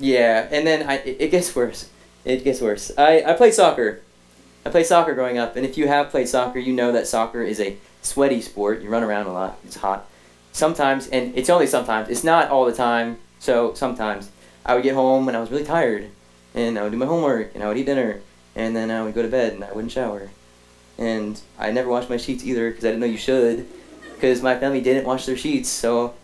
yeah, 0.00 0.48
and 0.50 0.66
then 0.66 0.90
I, 0.90 0.94
it, 0.94 1.18
it 1.20 1.30
gets 1.30 1.54
worse. 1.54 1.88
It 2.24 2.42
gets 2.42 2.60
worse. 2.60 2.90
I, 2.98 3.22
I 3.22 3.34
played 3.34 3.54
soccer. 3.54 4.00
I 4.66 4.70
played 4.70 4.86
soccer 4.86 5.14
growing 5.14 5.38
up, 5.38 5.54
and 5.54 5.64
if 5.64 5.78
you 5.78 5.86
have 5.86 6.10
played 6.10 6.28
soccer, 6.28 6.58
you 6.58 6.72
know 6.72 6.90
that 6.90 7.06
soccer 7.06 7.44
is 7.44 7.60
a 7.60 7.76
sweaty 8.00 8.40
sport. 8.40 8.82
You 8.82 8.90
run 8.90 9.04
around 9.04 9.28
a 9.28 9.32
lot. 9.32 9.56
It's 9.64 9.76
hot. 9.76 10.10
Sometimes, 10.50 11.06
and 11.10 11.38
it's 11.38 11.48
only 11.48 11.68
sometimes. 11.68 12.08
It's 12.08 12.24
not 12.24 12.50
all 12.50 12.64
the 12.64 12.74
time. 12.74 13.18
So 13.38 13.72
sometimes 13.74 14.32
I 14.66 14.74
would 14.74 14.82
get 14.82 14.96
home 14.96 15.28
and 15.28 15.36
I 15.36 15.40
was 15.40 15.52
really 15.52 15.64
tired, 15.64 16.10
and 16.56 16.76
I 16.76 16.82
would 16.82 16.90
do 16.90 16.98
my 16.98 17.06
homework 17.06 17.54
and 17.54 17.62
I 17.62 17.68
would 17.68 17.76
eat 17.76 17.86
dinner, 17.86 18.20
and 18.56 18.74
then 18.74 18.90
I 18.90 19.04
would 19.04 19.14
go 19.14 19.22
to 19.22 19.28
bed 19.28 19.52
and 19.52 19.62
I 19.62 19.70
wouldn't 19.70 19.92
shower, 19.92 20.30
and 20.98 21.40
I 21.58 21.70
never 21.70 21.88
washed 21.88 22.10
my 22.10 22.16
sheets 22.16 22.44
either 22.44 22.70
because 22.70 22.84
I 22.84 22.88
didn't 22.88 23.00
know 23.00 23.06
you 23.06 23.16
should, 23.18 23.66
because 24.14 24.42
my 24.42 24.58
family 24.58 24.80
didn't 24.80 25.04
wash 25.04 25.26
their 25.26 25.36
sheets, 25.36 25.68
so 25.68 26.14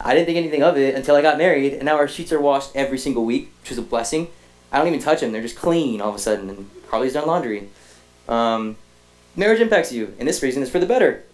I 0.00 0.14
didn't 0.14 0.26
think 0.26 0.38
anything 0.38 0.62
of 0.62 0.76
it 0.76 0.94
until 0.94 1.16
I 1.16 1.22
got 1.22 1.38
married, 1.38 1.74
and 1.74 1.84
now 1.84 1.96
our 1.96 2.08
sheets 2.08 2.32
are 2.32 2.40
washed 2.40 2.70
every 2.74 2.98
single 2.98 3.24
week, 3.24 3.52
which 3.62 3.72
is 3.72 3.78
a 3.78 3.82
blessing. 3.82 4.28
I 4.72 4.78
don't 4.78 4.88
even 4.88 5.00
touch 5.00 5.20
them; 5.20 5.32
they're 5.32 5.42
just 5.42 5.56
clean 5.56 6.00
all 6.00 6.10
of 6.10 6.14
a 6.14 6.18
sudden. 6.18 6.48
And 6.50 6.70
Carly's 6.88 7.12
done 7.14 7.26
laundry. 7.26 7.68
Um, 8.28 8.76
marriage 9.36 9.60
impacts 9.60 9.92
you, 9.92 10.14
and 10.18 10.28
this 10.28 10.42
reason 10.42 10.62
is 10.62 10.70
for 10.70 10.78
the 10.78 10.86
better. 10.86 11.24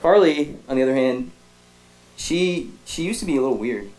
Carly, 0.00 0.56
on 0.68 0.76
the 0.76 0.82
other 0.82 0.94
hand, 0.94 1.30
she 2.16 2.70
she 2.84 3.02
used 3.02 3.20
to 3.20 3.26
be 3.26 3.36
a 3.36 3.40
little 3.40 3.56
weird. 3.56 3.90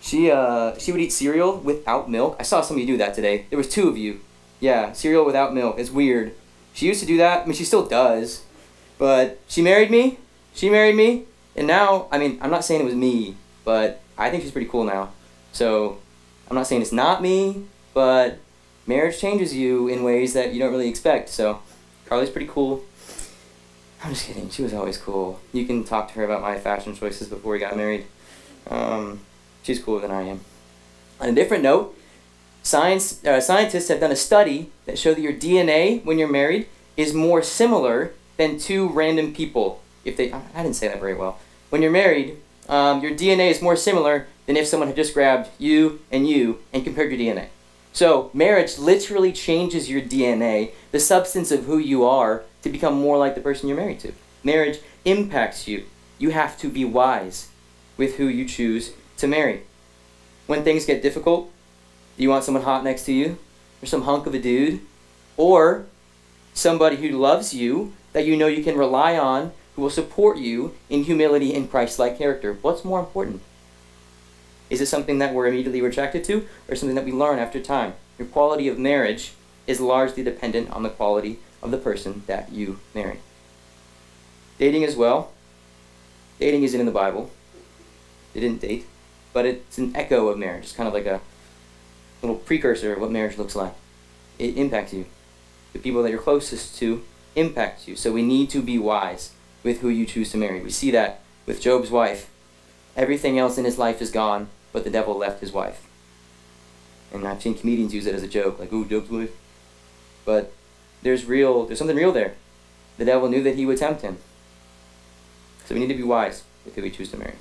She 0.00 0.30
uh 0.30 0.78
she 0.78 0.92
would 0.92 1.00
eat 1.00 1.12
cereal 1.12 1.58
without 1.58 2.10
milk. 2.10 2.36
I 2.38 2.42
saw 2.42 2.60
some 2.60 2.76
of 2.76 2.80
you 2.80 2.86
do 2.86 2.96
that 2.98 3.14
today. 3.14 3.46
There 3.50 3.56
was 3.56 3.68
two 3.68 3.88
of 3.88 3.96
you. 3.96 4.20
Yeah, 4.62 4.92
cereal 4.92 5.24
without 5.24 5.52
milk. 5.52 5.80
It's 5.80 5.90
weird. 5.90 6.36
She 6.72 6.86
used 6.86 7.00
to 7.00 7.06
do 7.06 7.16
that. 7.16 7.42
I 7.42 7.44
mean, 7.46 7.54
she 7.54 7.64
still 7.64 7.84
does. 7.84 8.44
But 8.96 9.40
she 9.48 9.60
married 9.60 9.90
me. 9.90 10.18
She 10.54 10.70
married 10.70 10.94
me, 10.94 11.24
and 11.56 11.66
now 11.66 12.06
I 12.12 12.18
mean, 12.18 12.38
I'm 12.40 12.50
not 12.50 12.64
saying 12.64 12.80
it 12.80 12.84
was 12.84 12.94
me, 12.94 13.36
but 13.64 14.00
I 14.16 14.30
think 14.30 14.44
she's 14.44 14.52
pretty 14.52 14.68
cool 14.68 14.84
now. 14.84 15.10
So, 15.50 15.98
I'm 16.48 16.54
not 16.54 16.68
saying 16.68 16.82
it's 16.82 16.92
not 16.92 17.20
me, 17.20 17.64
but 17.92 18.38
marriage 18.86 19.18
changes 19.18 19.52
you 19.52 19.88
in 19.88 20.04
ways 20.04 20.32
that 20.34 20.52
you 20.52 20.60
don't 20.60 20.70
really 20.70 20.88
expect. 20.88 21.30
So, 21.30 21.60
Carly's 22.06 22.30
pretty 22.30 22.46
cool. 22.46 22.84
I'm 24.04 24.12
just 24.12 24.26
kidding. 24.26 24.48
She 24.50 24.62
was 24.62 24.74
always 24.74 24.96
cool. 24.96 25.40
You 25.52 25.64
can 25.66 25.82
talk 25.82 26.06
to 26.08 26.14
her 26.14 26.24
about 26.24 26.40
my 26.40 26.58
fashion 26.58 26.94
choices 26.94 27.28
before 27.28 27.52
we 27.52 27.58
got 27.58 27.76
married. 27.76 28.06
Um, 28.70 29.20
she's 29.64 29.82
cooler 29.82 30.02
than 30.02 30.12
I 30.12 30.22
am. 30.22 30.40
On 31.20 31.30
a 31.30 31.32
different 31.32 31.64
note, 31.64 31.96
science 32.62 33.24
uh, 33.24 33.40
scientists 33.40 33.88
have 33.88 34.00
done 34.00 34.12
a 34.12 34.16
study 34.16 34.70
that 34.86 34.98
show 34.98 35.14
that 35.14 35.20
your 35.20 35.32
DNA 35.32 36.04
when 36.04 36.18
you're 36.18 36.28
married 36.28 36.66
is 36.96 37.12
more 37.12 37.42
similar 37.42 38.12
than 38.36 38.58
two 38.58 38.88
random 38.88 39.34
people. 39.34 39.82
If 40.04 40.16
they, 40.16 40.32
I 40.32 40.62
didn't 40.62 40.76
say 40.76 40.88
that 40.88 41.00
very 41.00 41.14
well. 41.14 41.38
When 41.70 41.82
you're 41.82 41.90
married, 41.90 42.36
um, 42.68 43.02
your 43.02 43.12
DNA 43.12 43.50
is 43.50 43.62
more 43.62 43.76
similar 43.76 44.26
than 44.46 44.56
if 44.56 44.66
someone 44.66 44.88
had 44.88 44.96
just 44.96 45.14
grabbed 45.14 45.48
you 45.58 46.00
and 46.10 46.28
you 46.28 46.60
and 46.72 46.84
compared 46.84 47.12
your 47.12 47.20
DNA. 47.20 47.48
So 47.92 48.30
marriage 48.32 48.78
literally 48.78 49.32
changes 49.32 49.90
your 49.90 50.00
DNA, 50.00 50.72
the 50.90 51.00
substance 51.00 51.50
of 51.50 51.64
who 51.64 51.78
you 51.78 52.04
are, 52.04 52.42
to 52.62 52.70
become 52.70 52.94
more 52.94 53.18
like 53.18 53.34
the 53.34 53.40
person 53.40 53.68
you're 53.68 53.76
married 53.76 54.00
to. 54.00 54.12
Marriage 54.42 54.80
impacts 55.04 55.68
you. 55.68 55.84
You 56.18 56.30
have 56.30 56.56
to 56.58 56.68
be 56.68 56.84
wise 56.84 57.48
with 57.96 58.16
who 58.16 58.26
you 58.26 58.46
choose 58.46 58.92
to 59.18 59.26
marry. 59.26 59.62
When 60.46 60.64
things 60.64 60.86
get 60.86 61.02
difficult, 61.02 61.52
do 62.16 62.22
you 62.22 62.28
want 62.28 62.44
someone 62.44 62.64
hot 62.64 62.84
next 62.84 63.04
to 63.04 63.12
you? 63.12 63.38
Or 63.82 63.86
some 63.86 64.02
hunk 64.02 64.26
of 64.26 64.34
a 64.34 64.38
dude? 64.38 64.80
Or 65.36 65.86
somebody 66.54 66.96
who 66.96 67.10
loves 67.10 67.54
you 67.54 67.94
that 68.12 68.26
you 68.26 68.36
know 68.36 68.46
you 68.46 68.62
can 68.62 68.76
rely 68.76 69.16
on, 69.16 69.52
who 69.74 69.82
will 69.82 69.90
support 69.90 70.36
you 70.36 70.74
in 70.90 71.04
humility 71.04 71.54
and 71.54 71.70
Christ 71.70 71.98
like 71.98 72.18
character? 72.18 72.58
What's 72.60 72.84
more 72.84 73.00
important? 73.00 73.40
Is 74.68 74.80
it 74.80 74.86
something 74.86 75.18
that 75.18 75.34
we're 75.34 75.46
immediately 75.46 75.80
attracted 75.80 76.24
to, 76.24 76.46
or 76.68 76.76
something 76.76 76.94
that 76.94 77.04
we 77.04 77.12
learn 77.12 77.38
after 77.38 77.60
time? 77.60 77.94
Your 78.18 78.28
quality 78.28 78.68
of 78.68 78.78
marriage 78.78 79.32
is 79.66 79.80
largely 79.80 80.22
dependent 80.22 80.70
on 80.70 80.82
the 80.82 80.90
quality 80.90 81.38
of 81.62 81.70
the 81.70 81.78
person 81.78 82.22
that 82.26 82.52
you 82.52 82.78
marry. 82.94 83.20
Dating 84.58 84.84
as 84.84 84.96
well. 84.96 85.32
Dating 86.38 86.62
isn't 86.62 86.80
in 86.80 86.86
the 86.86 86.92
Bible. 86.92 87.30
They 88.32 88.40
didn't 88.40 88.60
date, 88.60 88.86
but 89.32 89.46
it's 89.46 89.78
an 89.78 89.94
echo 89.94 90.28
of 90.28 90.38
marriage. 90.38 90.64
It's 90.64 90.72
kind 90.72 90.88
of 90.88 90.94
like 90.94 91.06
a 91.06 91.20
little 92.22 92.36
precursor 92.36 92.94
of 92.94 93.00
what 93.00 93.10
marriage 93.10 93.36
looks 93.36 93.56
like. 93.56 93.74
It 94.38 94.56
impacts 94.56 94.92
you. 94.92 95.06
The 95.72 95.78
people 95.78 96.02
that 96.02 96.10
you're 96.10 96.20
closest 96.20 96.78
to 96.78 97.02
impact 97.34 97.86
you. 97.86 97.96
So 97.96 98.12
we 98.12 98.22
need 98.22 98.50
to 98.50 98.62
be 98.62 98.78
wise 98.78 99.32
with 99.62 99.80
who 99.80 99.88
you 99.88 100.06
choose 100.06 100.30
to 100.32 100.38
marry. 100.38 100.60
We 100.60 100.70
see 100.70 100.90
that 100.92 101.20
with 101.46 101.60
Job's 101.60 101.90
wife. 101.90 102.30
Everything 102.96 103.38
else 103.38 103.58
in 103.58 103.64
his 103.64 103.78
life 103.78 104.02
is 104.02 104.10
gone, 104.10 104.48
but 104.72 104.84
the 104.84 104.90
devil 104.90 105.16
left 105.16 105.40
his 105.40 105.52
wife. 105.52 105.86
And 107.12 107.26
I've 107.26 107.42
seen 107.42 107.54
comedians 107.54 107.94
use 107.94 108.06
it 108.06 108.14
as 108.14 108.22
a 108.22 108.28
joke, 108.28 108.58
like, 108.58 108.72
ooh, 108.72 108.84
Job's 108.84 109.10
wife. 109.10 109.32
But 110.24 110.52
there's 111.02 111.24
real 111.24 111.66
there's 111.66 111.78
something 111.78 111.96
real 111.96 112.12
there. 112.12 112.34
The 112.98 113.04
devil 113.04 113.28
knew 113.28 113.42
that 113.42 113.56
he 113.56 113.66
would 113.66 113.78
tempt 113.78 114.02
him. 114.02 114.18
So 115.64 115.74
we 115.74 115.80
need 115.80 115.88
to 115.88 115.94
be 115.94 116.02
wise 116.02 116.44
with 116.64 116.74
who 116.74 116.82
we 116.82 116.90
choose 116.90 117.10
to 117.10 117.16
marry. 117.16 117.34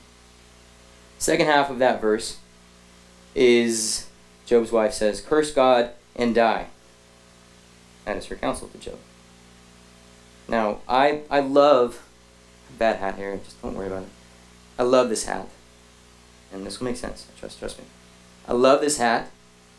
Second 1.18 1.46
half 1.46 1.70
of 1.70 1.80
that 1.80 2.02
verse 2.02 2.38
is 3.36 4.08
Job's 4.46 4.72
wife 4.72 4.94
says, 4.94 5.22
Curse 5.22 5.52
God 5.54 5.92
and 6.16 6.36
die. 6.36 6.68
That 8.06 8.18
is 8.18 8.26
her 8.28 8.36
counsel 8.36 8.68
to 8.70 8.78
Job. 8.78 8.98
Now, 10.48 10.80
I 10.88 11.22
I 11.30 11.40
love 11.40 12.04
bad 12.78 12.98
hat 12.98 13.16
here, 13.16 13.40
just 13.44 13.62
don't 13.62 13.76
worry 13.76 13.88
about 13.88 14.04
it. 14.04 14.10
I 14.78 14.84
love 14.84 15.10
this 15.10 15.26
hat. 15.26 15.48
And 16.52 16.66
this 16.66 16.80
will 16.80 16.86
make 16.86 16.98
sense. 16.98 17.28
Trust 17.40 17.60
trust 17.60 17.80
me. 17.80 17.86
I 18.48 18.54
love 18.54 18.82
this 18.82 18.98
hat. 18.98 19.32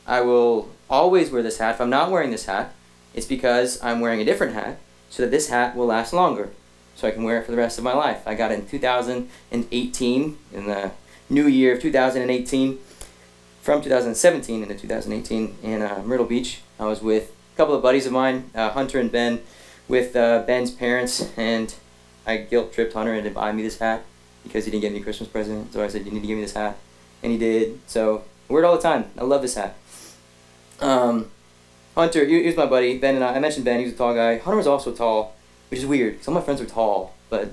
I 0.07 0.21
will 0.21 0.71
always 0.89 1.31
wear 1.31 1.43
this 1.43 1.59
hat. 1.59 1.75
If 1.75 1.81
I'm 1.81 1.91
not 1.91 2.11
wearing 2.11 2.31
this 2.31 2.47
hat, 2.47 2.73
it's 3.15 3.27
because 3.27 3.83
I'm 3.83 4.01
wearing 4.01 4.21
a 4.21 4.25
different 4.25 4.55
hat 4.55 4.79
so 5.11 5.23
that 5.23 5.31
this 5.31 5.49
hat 5.49 5.77
will 5.77 5.87
last 5.87 6.13
longer. 6.13 6.51
So 6.95 7.09
I 7.09 7.11
can 7.11 7.23
wear 7.23 7.39
it 7.39 7.45
for 7.45 7.51
the 7.51 7.59
rest 7.59 7.79
of 7.79 7.85
my 7.85 7.95
life. 7.95 8.27
I 8.27 8.35
got 8.35 8.53
it 8.53 8.61
in 8.61 8.67
2018, 8.67 10.39
in 10.53 10.67
the 10.67 10.91
new 11.29 11.47
year 11.47 11.75
of 11.75 11.83
2018, 11.83 12.79
from 13.63 13.81
2017 13.81 14.63
into 14.63 14.75
2018 14.75 15.57
in 15.63 15.83
uh, 15.83 16.03
Myrtle 16.05 16.27
Beach. 16.27 16.61
I 16.81 16.87
was 16.87 17.01
with 17.01 17.33
a 17.55 17.57
couple 17.57 17.75
of 17.75 17.83
buddies 17.83 18.07
of 18.07 18.13
mine, 18.13 18.51
uh, 18.57 18.71
Hunter 18.71 18.99
and 18.99 19.11
Ben, 19.11 19.41
with 19.87 20.17
uh, 20.17 20.43
Ben's 20.43 20.73
parents, 20.73 21.31
and 21.37 21.73
I 22.27 22.39
guilt 22.39 22.73
tripped 22.73 22.93
Hunter 22.93 23.15
into 23.15 23.31
buying 23.31 23.57
me 23.57 23.63
this 23.63 23.79
hat 23.79 24.03
because 24.43 24.65
he 24.65 24.73
didn't 24.73 24.83
get 24.83 24.93
me 24.93 24.99
a 24.99 25.03
Christmas 25.03 25.29
present. 25.29 25.73
So 25.73 25.83
I 25.83 25.87
said, 25.87 26.05
"You 26.05 26.11
need 26.11 26.23
to 26.23 26.27
give 26.27 26.37
me 26.37 26.43
this 26.43 26.55
hat," 26.55 26.77
and 27.23 27.31
he 27.31 27.39
did. 27.39 27.79
So 27.87 28.25
I 28.51 28.53
wear 28.53 28.65
it 28.65 28.67
all 28.67 28.77
the 28.77 28.83
time. 28.83 29.05
I 29.17 29.23
love 29.23 29.43
this 29.43 29.55
hat. 29.55 29.77
Um, 30.81 31.31
Hunter, 31.95 32.25
he, 32.25 32.41
he 32.41 32.47
was 32.47 32.57
my 32.57 32.67
buddy. 32.67 32.99
Ben 32.99 33.15
and 33.15 33.25
I. 33.25 33.35
I 33.35 33.39
mentioned 33.39 33.65
Ben. 33.65 33.79
He 33.79 33.85
was 33.85 33.95
a 33.95 33.97
tall 33.97 34.15
guy. 34.15 34.39
Hunter 34.39 34.57
was 34.57 34.67
also 34.67 34.93
tall, 34.93 35.37
which 35.71 35.79
is 35.79 35.87
weird. 35.87 36.25
Some 36.25 36.37
of 36.37 36.43
my 36.43 36.45
friends 36.45 36.61
are 36.61 36.67
tall, 36.67 37.15
but 37.31 37.53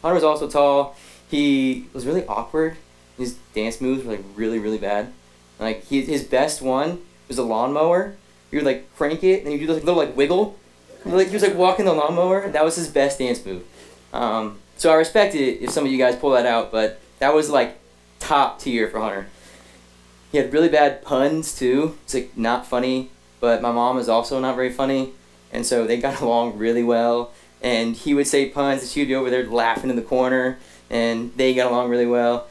Hunter 0.00 0.14
was 0.14 0.24
also 0.24 0.48
tall. 0.48 0.96
He 1.30 1.86
was 1.92 2.06
really 2.06 2.26
awkward. 2.26 2.78
His 3.18 3.34
dance 3.54 3.82
moves 3.82 4.04
were 4.04 4.12
like 4.12 4.24
really, 4.36 4.58
really 4.58 4.78
bad. 4.78 5.12
Like 5.60 5.84
he, 5.84 6.02
his 6.02 6.24
best 6.24 6.62
one 6.62 7.02
was 7.28 7.38
a 7.38 7.42
lawnmower. 7.44 8.16
You 8.50 8.58
would 8.58 8.66
like 8.66 8.94
crank 8.96 9.22
it, 9.22 9.44
and 9.44 9.52
you 9.52 9.58
do 9.66 9.72
like, 9.72 9.84
little 9.84 10.00
like 10.00 10.16
wiggle. 10.16 10.58
Like 11.04 11.28
he 11.28 11.34
was 11.34 11.42
like 11.42 11.54
walking 11.54 11.84
the 11.84 11.92
lawnmower. 11.92 12.50
That 12.50 12.64
was 12.64 12.76
his 12.76 12.88
best 12.88 13.18
dance 13.18 13.44
move. 13.44 13.64
Um, 14.12 14.58
so 14.76 14.90
I 14.90 14.94
respect 14.94 15.34
it 15.34 15.62
if 15.62 15.70
some 15.70 15.84
of 15.84 15.92
you 15.92 15.98
guys 15.98 16.16
pull 16.16 16.30
that 16.30 16.46
out, 16.46 16.72
but 16.72 17.00
that 17.20 17.34
was 17.34 17.50
like 17.50 17.78
top 18.18 18.58
tier 18.58 18.88
for 18.88 18.98
Hunter. 18.98 19.28
He 20.32 20.38
had 20.38 20.52
really 20.52 20.68
bad 20.68 21.02
puns 21.02 21.56
too. 21.56 21.98
It's 22.04 22.14
like 22.14 22.36
not 22.36 22.66
funny 22.66 23.10
but 23.40 23.62
my 23.62 23.72
mom 23.72 23.98
is 23.98 24.08
also 24.08 24.38
not 24.38 24.54
very 24.54 24.70
funny, 24.70 25.12
and 25.52 25.66
so 25.66 25.86
they 25.86 25.98
got 25.98 26.20
along 26.20 26.58
really 26.58 26.84
well. 26.84 27.32
And 27.62 27.94
he 27.94 28.14
would 28.14 28.26
say 28.26 28.48
puns, 28.48 28.82
and 28.82 28.90
she 28.90 29.00
would 29.00 29.08
be 29.08 29.14
over 29.14 29.28
there 29.28 29.46
laughing 29.46 29.90
in 29.90 29.96
the 29.96 30.02
corner, 30.02 30.58
and 30.88 31.32
they 31.36 31.54
got 31.54 31.70
along 31.70 31.90
really 31.90 32.06
well. 32.06 32.46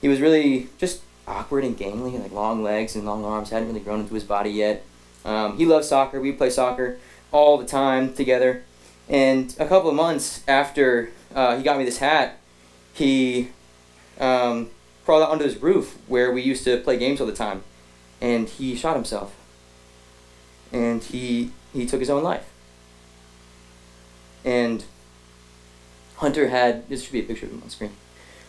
He 0.00 0.08
was 0.08 0.20
really 0.20 0.68
just 0.78 1.00
awkward 1.26 1.64
and 1.64 1.76
gangly, 1.76 2.20
like 2.20 2.32
long 2.32 2.62
legs 2.62 2.94
and 2.96 3.04
long 3.04 3.24
arms, 3.24 3.50
hadn't 3.50 3.68
really 3.68 3.80
grown 3.80 4.00
into 4.00 4.14
his 4.14 4.24
body 4.24 4.50
yet. 4.50 4.84
Um, 5.24 5.56
he 5.56 5.64
loved 5.64 5.84
soccer. 5.84 6.20
We 6.20 6.32
play 6.32 6.50
soccer 6.50 6.98
all 7.32 7.58
the 7.58 7.66
time 7.66 8.12
together. 8.14 8.62
And 9.08 9.54
a 9.58 9.66
couple 9.66 9.90
of 9.90 9.96
months 9.96 10.42
after 10.48 11.10
uh, 11.34 11.56
he 11.56 11.62
got 11.62 11.78
me 11.78 11.84
this 11.84 11.98
hat, 11.98 12.38
he 12.92 13.50
um, 14.20 14.70
crawled 15.04 15.22
out 15.22 15.30
onto 15.30 15.44
his 15.44 15.60
roof 15.60 15.98
where 16.06 16.32
we 16.32 16.42
used 16.42 16.64
to 16.64 16.78
play 16.78 16.96
games 16.96 17.20
all 17.20 17.26
the 17.26 17.34
time, 17.34 17.62
and 18.20 18.48
he 18.48 18.74
shot 18.74 18.94
himself 18.94 19.34
and 20.74 21.04
he 21.04 21.50
he 21.72 21.86
took 21.86 22.00
his 22.00 22.10
own 22.10 22.22
life. 22.22 22.50
And 24.44 24.84
Hunter 26.16 26.48
had 26.48 26.88
this 26.88 27.04
should 27.04 27.12
be 27.12 27.20
a 27.20 27.22
picture 27.22 27.46
of 27.46 27.52
him 27.52 27.62
on 27.62 27.70
screen. 27.70 27.92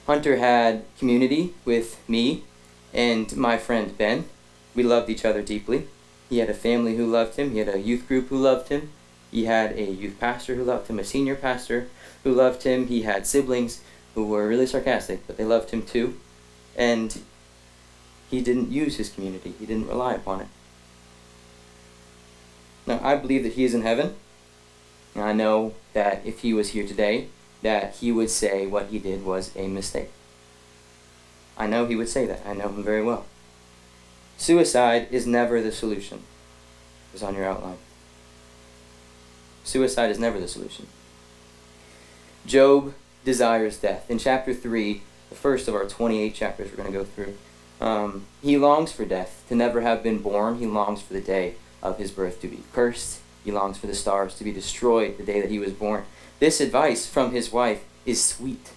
Hunter 0.08 0.38
had 0.38 0.84
community 0.98 1.54
with 1.64 1.98
me 2.10 2.44
and 2.96 3.36
my 3.36 3.58
friend 3.58 3.96
Ben. 3.98 4.26
We 4.74 4.84
loved 4.84 5.10
each 5.10 5.26
other 5.26 5.42
deeply. 5.42 5.88
He 6.30 6.40
had 6.40 6.50
a 6.50 6.54
family 6.54 6.96
who 6.96 7.06
loved 7.06 7.36
him. 7.36 7.52
He 7.52 7.60
had 7.60 7.68
a 7.68 7.80
youth 7.80 8.08
group 8.08 8.30
who 8.30 8.38
loved 8.38 8.70
him. 8.70 8.90
He 9.30 9.46
had 9.46 9.74
a 9.74 9.92
youth 9.92 10.20
pastor 10.20 10.56
who 10.56 10.64
loved 10.64 10.88
him, 10.88 10.98
a 10.98 11.04
senior 11.04 11.36
pastor 11.36 11.90
who 12.24 12.34
loved 12.34 12.64
him. 12.64 12.88
He 12.88 13.04
had 13.04 13.28
siblings 13.28 13.82
who 14.16 14.26
were 14.26 14.48
really 14.48 14.66
sarcastic, 14.66 15.28
but 15.28 15.38
they 15.38 15.44
loved 15.44 15.72
him 15.72 15.84
too. 15.84 16.18
And 16.78 17.22
he 18.32 18.42
didn't 18.42 18.72
use 18.72 18.96
his 18.98 19.10
community, 19.10 19.54
he 19.60 19.66
didn't 19.66 19.88
rely 19.88 20.14
upon 20.14 20.42
it. 20.42 20.48
Now, 22.88 23.00
I 23.04 23.16
believe 23.16 23.44
that 23.44 23.54
he 23.54 23.66
is 23.66 23.74
in 23.74 23.82
heaven. 23.82 24.16
And 25.14 25.24
I 25.24 25.34
know 25.34 25.74
that 25.94 26.26
if 26.26 26.40
he 26.40 26.54
was 26.54 26.70
here 26.70 26.86
today, 26.86 27.28
that 27.62 27.96
he 27.96 28.12
would 28.12 28.30
say 28.30 28.68
what 28.68 28.88
he 28.88 29.00
did 29.00 29.26
was 29.26 29.52
a 29.56 29.68
mistake. 29.68 30.12
I 31.58 31.68
know 31.68 31.86
he 31.86 31.96
would 31.96 32.10
say 32.10 32.26
that. 32.26 32.42
I 32.46 32.54
know 32.54 32.70
him 32.70 32.84
very 32.84 33.04
well. 33.04 33.26
Suicide 34.38 35.08
is 35.12 35.26
never 35.26 35.62
the 35.62 35.72
solution. 35.72 36.24
It's 37.14 37.24
on 37.24 37.36
your 37.36 37.46
outline. 37.46 37.78
Suicide 39.64 40.12
is 40.12 40.20
never 40.20 40.40
the 40.40 40.48
solution. 40.48 40.88
Job 42.46 42.94
desires 43.24 43.78
death. 43.78 44.10
In 44.10 44.20
chapter 44.20 44.54
3, 44.54 45.02
the 45.30 45.36
first 45.36 45.68
of 45.68 45.74
our 45.74 45.86
28 45.86 46.34
chapters 46.36 46.70
we're 46.70 46.78
going 46.78 46.92
to 46.92 46.98
go 46.98 47.06
through, 47.06 47.36
um, 47.82 48.26
he 48.42 48.58
longs 48.58 48.92
for 48.92 49.06
death, 49.06 49.44
to 49.50 49.56
never 49.56 49.82
have 49.82 50.04
been 50.04 50.20
born. 50.20 50.60
He 50.60 50.66
longs 50.66 51.02
for 51.02 51.14
the 51.14 51.22
day 51.22 51.56
of 51.82 51.98
his 51.98 52.12
birth 52.12 52.42
to 52.42 52.48
be 52.48 52.64
cursed. 52.74 53.22
He 53.44 53.52
longs 53.52 53.78
for 53.78 53.88
the 53.88 53.96
stars 53.96 54.36
to 54.36 54.44
be 54.44 54.52
destroyed 54.52 55.18
the 55.18 55.24
day 55.24 55.42
that 55.42 55.50
he 55.50 55.60
was 55.60 55.72
born. 55.72 56.04
This 56.40 56.60
advice 56.60 57.08
from 57.08 57.32
his 57.32 57.52
wife 57.52 57.84
is 58.06 58.24
sweet. 58.24 58.72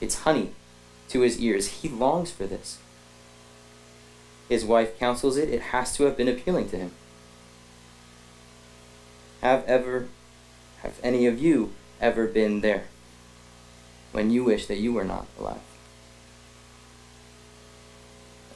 It's 0.00 0.20
honey 0.20 0.52
to 1.12 1.20
his 1.20 1.38
ears. 1.38 1.82
He 1.82 1.88
longs 1.88 2.30
for 2.30 2.46
this. 2.46 2.78
His 4.48 4.64
wife 4.64 4.98
counsels 4.98 5.36
it. 5.36 5.50
It 5.50 5.60
has 5.60 5.94
to 5.96 6.04
have 6.04 6.16
been 6.16 6.28
appealing 6.28 6.70
to 6.70 6.76
him. 6.76 6.92
Have 9.42 9.64
ever, 9.66 10.08
have 10.82 10.98
any 11.02 11.26
of 11.26 11.40
you 11.40 11.72
ever 12.00 12.26
been 12.26 12.60
there 12.60 12.84
when 14.12 14.30
you 14.30 14.44
wish 14.44 14.66
that 14.66 14.78
you 14.78 14.92
were 14.92 15.04
not 15.04 15.26
alive? 15.38 15.60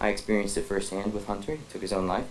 I 0.01 0.09
experienced 0.09 0.57
it 0.57 0.63
firsthand 0.63 1.13
with 1.13 1.27
Hunter. 1.27 1.57
He 1.57 1.63
took 1.71 1.83
his 1.83 1.93
own 1.93 2.07
life. 2.07 2.27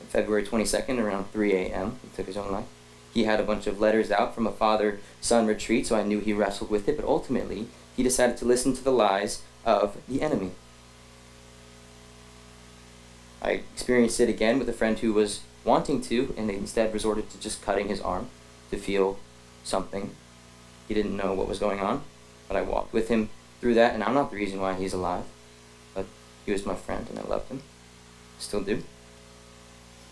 On 0.00 0.06
February 0.06 0.44
22nd, 0.44 0.98
around 0.98 1.30
3 1.32 1.52
a.m., 1.52 1.98
he 2.02 2.16
took 2.16 2.26
his 2.26 2.36
own 2.36 2.50
life. 2.50 2.66
He 3.12 3.24
had 3.24 3.40
a 3.40 3.44
bunch 3.44 3.66
of 3.66 3.80
letters 3.80 4.10
out 4.10 4.34
from 4.34 4.46
a 4.46 4.52
father 4.52 5.00
son 5.20 5.46
retreat, 5.46 5.86
so 5.86 5.96
I 5.96 6.02
knew 6.02 6.20
he 6.20 6.32
wrestled 6.32 6.70
with 6.70 6.88
it, 6.88 6.96
but 6.96 7.04
ultimately, 7.04 7.66
he 7.96 8.02
decided 8.02 8.36
to 8.38 8.44
listen 8.44 8.74
to 8.74 8.84
the 8.84 8.92
lies 8.92 9.42
of 9.64 9.96
the 10.08 10.22
enemy. 10.22 10.52
I 13.42 13.52
experienced 13.52 14.20
it 14.20 14.28
again 14.28 14.58
with 14.58 14.68
a 14.68 14.72
friend 14.72 14.98
who 14.98 15.12
was 15.12 15.40
wanting 15.64 16.00
to, 16.02 16.34
and 16.36 16.48
they 16.48 16.56
instead 16.56 16.92
resorted 16.92 17.30
to 17.30 17.40
just 17.40 17.62
cutting 17.62 17.88
his 17.88 18.00
arm 18.00 18.28
to 18.70 18.76
feel 18.76 19.18
something. 19.64 20.10
He 20.88 20.94
didn't 20.94 21.16
know 21.16 21.32
what 21.32 21.48
was 21.48 21.58
going 21.58 21.80
on, 21.80 22.02
but 22.48 22.56
I 22.56 22.62
walked 22.62 22.92
with 22.92 23.08
him 23.08 23.30
through 23.60 23.74
that, 23.74 23.94
and 23.94 24.02
I'm 24.02 24.14
not 24.14 24.30
the 24.30 24.36
reason 24.36 24.60
why 24.60 24.74
he's 24.74 24.92
alive, 24.92 25.24
but 25.94 26.06
he 26.44 26.52
was 26.52 26.66
my 26.66 26.74
friend, 26.74 27.06
and 27.08 27.18
I 27.18 27.22
loved 27.22 27.50
him. 27.50 27.62
Still 28.38 28.62
do. 28.62 28.82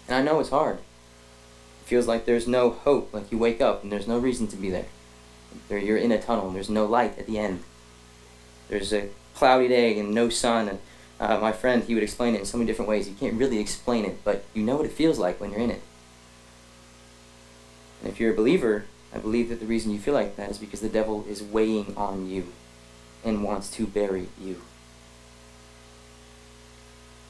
And 0.07 0.17
I 0.17 0.23
know 0.23 0.41
it's 0.41 0.51
hard. 0.51 0.79
It 0.79 1.87
feels 1.87 2.07
like 2.07 2.25
there's 2.25 2.47
no 2.47 2.71
hope, 2.71 3.13
like 3.13 3.31
you 3.31 3.39
wake 3.39 3.61
up 3.61 3.83
and 3.83 3.93
there's 3.93 4.09
no 4.09 4.19
reason 4.19 4.47
to 4.49 4.57
be 4.57 4.71
there. 4.71 4.87
You're 5.71 5.97
in 5.97 6.13
a 6.13 6.21
tunnel 6.21 6.47
and 6.47 6.57
there's 6.57 6.71
no 6.71 6.87
light 6.87 7.19
at 7.19 7.27
the 7.27 7.39
end. 7.39 7.63
There's 8.69 8.93
a 8.93 9.09
cloudy 9.39 9.69
day 9.69 9.99
and 9.99 10.13
no 10.13 10.29
sun, 10.29 10.69
and 10.69 10.79
uh, 11.21 11.39
my 11.39 11.53
friend, 11.53 11.85
he 11.85 11.95
would 11.95 12.03
explain 12.03 12.35
it 12.35 12.41
in 12.41 12.45
so 12.45 12.59
many 12.59 12.67
different 12.67 12.89
ways. 12.89 13.09
You 13.09 13.15
can't 13.15 13.35
really 13.35 13.61
explain 13.61 14.05
it, 14.05 14.25
but 14.25 14.45
you 14.53 14.65
know 14.65 14.77
what 14.77 14.87
it 14.87 14.93
feels 14.93 15.19
like 15.19 15.41
when 15.41 15.53
you're 15.53 15.61
in 15.61 15.71
it. 15.71 15.83
And 18.03 18.11
if 18.11 18.19
you're 18.19 18.33
a 18.33 18.37
believer, 18.37 18.85
I 19.15 19.19
believe 19.19 19.49
that 19.49 19.61
the 19.61 19.67
reason 19.67 19.93
you 19.93 20.01
feel 20.01 20.15
like 20.15 20.37
that 20.37 20.51
is 20.51 20.59
because 20.59 20.81
the 20.81 20.89
devil 20.89 21.25
is 21.29 21.43
weighing 21.43 21.95
on 21.97 22.29
you 22.29 22.49
and 23.25 23.45
wants 23.45 23.71
to 23.73 23.87
bury 23.87 24.29
you. 24.41 24.61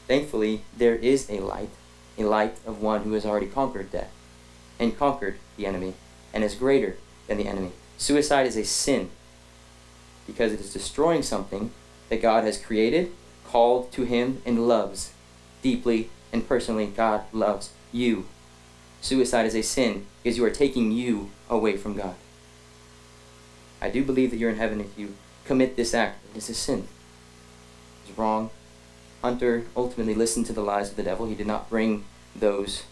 Thankfully, 0.07 0.63
there 0.77 0.97
is 0.97 1.29
a 1.29 1.41
light, 1.41 1.71
a 2.17 2.25
light 2.25 2.57
of 2.67 2.81
one 2.81 3.03
who 3.03 3.13
has 3.13 3.27
already 3.27 3.47
conquered 3.47 3.93
death 3.93 4.11
and 4.79 4.99
conquered 4.99 5.39
the 5.59 5.67
enemy 5.67 5.93
and 6.33 6.43
is 6.43 6.55
greater 6.55 6.97
than 7.27 7.37
the 7.37 7.47
enemy. 7.47 7.73
Suicide 7.99 8.47
is 8.47 8.57
a 8.57 8.65
sin 8.65 9.11
because 10.27 10.53
it 10.53 10.61
is 10.61 10.73
destroying 10.73 11.23
something 11.23 11.71
that 12.09 12.23
God 12.23 12.45
has 12.45 12.59
created, 12.59 13.13
called 13.47 13.93
to 13.93 14.05
Him, 14.05 14.43
and 14.45 14.67
loves 14.67 15.13
deeply 15.63 16.11
and 16.33 16.47
personally. 16.47 16.87
God 16.87 17.23
loves 17.33 17.71
you. 17.93 18.27
Suicide 19.01 19.47
is 19.47 19.55
a 19.55 19.63
sin 19.63 20.07
because 20.23 20.37
you 20.37 20.45
are 20.45 20.51
taking 20.51 20.93
you 20.93 21.31
away 21.49 21.77
from 21.77 21.95
God. 21.95 22.15
I 23.81 23.91
do 23.91 24.05
believe 24.05 24.31
that 24.31 24.39
you're 24.39 24.51
in 24.51 24.57
heaven 24.57 24.81
if 24.81 24.99
you 24.99 25.15
commit 25.45 25.77
this 25.77 25.95
act. 25.95 26.19
It 26.35 26.39
is 26.39 26.51
a 26.51 26.55
sin. 26.55 26.89
It's 28.07 28.19
wrong. 28.19 28.51
Hunter 29.23 29.65
ultimately 29.77 30.15
listened 30.15 30.47
to 30.47 30.53
the 30.53 30.63
lies 30.63 30.91
of 30.91 30.97
the 30.97 31.03
devil. 31.03 31.27
He 31.27 31.35
did 31.35 31.47
not 31.47 31.71
bring 31.71 32.05
those 32.35 32.85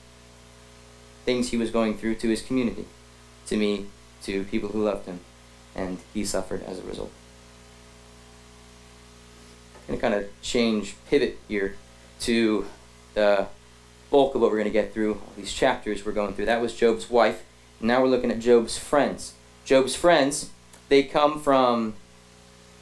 things 1.25 1.51
he 1.51 1.57
was 1.57 1.71
going 1.71 1.97
through 1.97 2.15
to 2.17 2.29
his 2.29 2.43
community, 2.43 2.87
to 3.47 3.57
me, 3.57 3.87
to 4.23 4.45
people 4.45 4.71
who 4.71 4.83
loved 4.83 5.07
him, 5.07 5.21
and 5.75 5.99
he 6.15 6.25
suffered 6.25 6.63
as 6.65 6.79
a 6.79 6.83
result. 6.83 7.11
To 9.89 9.97
kind 9.97 10.15
of 10.15 10.29
change, 10.43 10.97
pivot 11.09 11.39
here 11.47 11.77
to 12.21 12.67
the 13.15 13.47
bulk 14.11 14.35
of 14.35 14.41
what 14.41 14.51
we're 14.51 14.59
going 14.59 14.65
to 14.65 14.71
get 14.71 14.93
through, 14.93 15.15
all 15.15 15.33
these 15.37 15.53
chapters 15.53 16.05
we're 16.05 16.13
going 16.13 16.35
through. 16.35 16.47
That 16.47 16.61
was 16.61 16.75
Job's 16.75 17.09
wife. 17.09 17.45
Now 17.81 18.03
we're 18.03 18.09
looking 18.09 18.31
at 18.31 18.41
Job's 18.41 18.77
friends. 18.79 19.35
Job's 19.65 19.95
friends, 19.95 20.51
they 20.89 21.03
come 21.03 21.41
from 21.41 21.95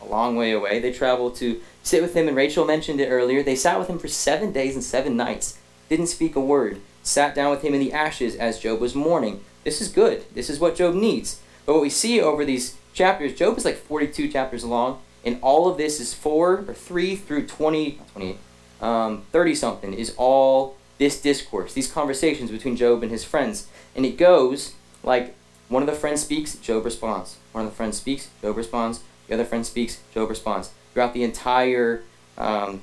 a 0.01 0.07
long 0.07 0.37
way 0.37 0.53
away. 0.53 0.81
They 0.81 0.93
travel 0.93 1.31
to 1.33 1.61
sit 1.83 2.03
with 2.03 2.15
him, 2.15 2.29
and 2.29 2.37
Rachel 2.37 2.65
mentioned 2.65 3.01
it 3.01 3.09
earlier. 3.09 3.43
They 3.43 3.57
sat 3.57 3.79
with 3.79 3.89
him 3.89 3.99
for 3.99 4.09
seven 4.09 4.53
days 4.53 4.75
and 4.75 4.85
seven 4.85 5.17
nights, 5.17 5.59
didn't 5.89 6.07
speak 6.07 6.37
a 6.37 6.41
word, 6.41 6.81
sat 7.03 7.35
down 7.35 7.51
with 7.51 7.63
him 7.63 7.75
in 7.75 7.81
the 7.81 7.93
ashes 7.93 8.35
as 8.35 8.59
Job 8.59 8.81
was 8.81 8.95
mourning. 8.95 9.41
This 9.63 9.81
is 9.81 9.89
good. 9.89 10.25
This 10.35 10.49
is 10.51 10.59
what 10.59 10.77
Job 10.77 10.95
needs. 10.95 11.41
But 11.67 11.75
what 11.75 11.83
we 11.83 11.91
see 11.91 12.21
over 12.21 12.45
these 12.45 12.77
chapters, 12.93 13.35
Job 13.35 13.57
is 13.59 13.65
like 13.65 13.77
42 13.77 14.29
chapters 14.29 14.65
long, 14.65 15.01
and 15.25 15.39
all 15.43 15.69
of 15.69 15.77
this 15.77 16.01
is 16.01 16.15
4 16.15 16.65
or 16.69 16.75
3 16.75 17.17
through 17.17 17.47
20, 17.47 18.01
28, 18.13 18.39
um, 18.81 19.23
30 19.33 19.55
something, 19.55 19.95
is 19.95 20.15
all 20.17 20.77
this 20.99 21.21
discourse, 21.21 21.73
these 21.73 21.91
conversations 21.91 22.51
between 22.51 22.77
Job 22.77 23.03
and 23.03 23.11
his 23.11 23.25
friends. 23.25 23.67
And 23.97 24.05
it 24.05 24.17
goes 24.17 24.75
like 25.03 25.35
one 25.69 25.83
of 25.83 25.87
the 25.87 25.95
friends 25.95 26.23
speaks, 26.23 26.57
Job 26.57 26.85
responds. 26.85 27.39
One 27.53 27.65
of 27.65 27.71
the 27.71 27.77
friends 27.77 27.97
speaks, 27.97 28.29
Job 28.43 28.57
responds. 28.57 29.01
The 29.27 29.35
other 29.35 29.45
friend 29.45 29.65
speaks, 29.65 30.01
Job 30.13 30.29
responds. 30.29 30.71
Throughout 30.93 31.15
the 31.15 31.25
entire 31.25 32.03
um, 32.37 32.83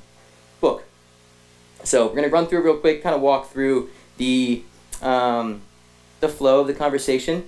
book. 0.60 0.84
So 1.84 2.08
we're 2.08 2.16
going 2.16 2.24
to 2.24 2.30
run 2.30 2.48
through 2.48 2.64
real 2.64 2.78
quick, 2.78 3.04
kind 3.04 3.16
of 3.16 3.22
walk 3.22 3.52
through 3.52 3.90
the, 4.18 4.64
um, 5.02 5.62
the 6.20 6.30
flow 6.30 6.62
of 6.62 6.68
the 6.68 6.74
conversation. 6.74 7.48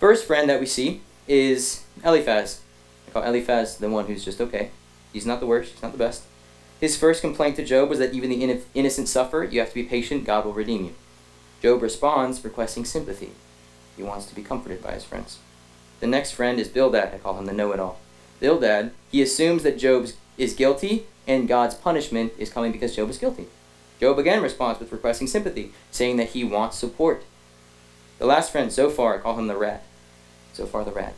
First 0.00 0.26
friend 0.26 0.48
that 0.48 0.60
we 0.60 0.66
see 0.66 1.02
is 1.26 1.84
Eliphaz. 2.04 2.60
I 3.08 3.10
call 3.10 3.22
Eliphaz 3.22 3.78
the 3.78 3.88
one 3.88 4.06
who's 4.06 4.24
just 4.24 4.40
okay. 4.40 4.70
He's 5.12 5.24
not 5.24 5.40
the 5.40 5.46
worst, 5.46 5.72
he's 5.72 5.82
not 5.82 5.92
the 5.92 5.98
best. 5.98 6.24
His 6.78 6.96
first 6.96 7.22
complaint 7.22 7.56
to 7.56 7.64
Job 7.64 7.88
was 7.88 7.98
that 7.98 8.12
even 8.12 8.28
the 8.28 8.62
innocent 8.74 9.08
suffer, 9.08 9.42
you 9.42 9.60
have 9.60 9.70
to 9.70 9.74
be 9.74 9.82
patient, 9.82 10.24
God 10.24 10.44
will 10.44 10.52
redeem 10.52 10.84
you. 10.84 10.94
Job 11.62 11.80
responds 11.82 12.44
requesting 12.44 12.84
sympathy. 12.84 13.32
He 13.96 14.02
wants 14.02 14.26
to 14.26 14.34
be 14.34 14.42
comforted 14.42 14.82
by 14.82 14.92
his 14.92 15.04
friends. 15.04 15.38
The 16.00 16.06
next 16.06 16.32
friend 16.32 16.60
is 16.60 16.68
Bildad, 16.68 17.14
I 17.14 17.18
call 17.18 17.38
him 17.38 17.46
the 17.46 17.52
know 17.52 17.72
it 17.72 17.80
all. 17.80 17.98
Bildad, 18.40 18.92
he 19.10 19.22
assumes 19.22 19.62
that 19.62 19.78
Job 19.78 20.08
is 20.36 20.54
guilty 20.54 21.06
and 21.26 21.48
God's 21.48 21.74
punishment 21.74 22.32
is 22.38 22.50
coming 22.50 22.70
because 22.70 22.94
Job 22.94 23.10
is 23.10 23.18
guilty. 23.18 23.46
Job 23.98 24.18
again 24.18 24.42
responds 24.42 24.78
with 24.78 24.92
requesting 24.92 25.26
sympathy, 25.26 25.72
saying 25.90 26.18
that 26.18 26.28
he 26.28 26.44
wants 26.44 26.76
support. 26.76 27.24
The 28.18 28.26
last 28.26 28.52
friend, 28.52 28.70
Zophar, 28.70 29.16
I 29.16 29.18
call 29.18 29.36
him 29.36 29.48
the 29.48 29.56
rat. 29.56 29.82
Zophar 30.54 30.84
the 30.84 30.92
rat. 30.92 31.14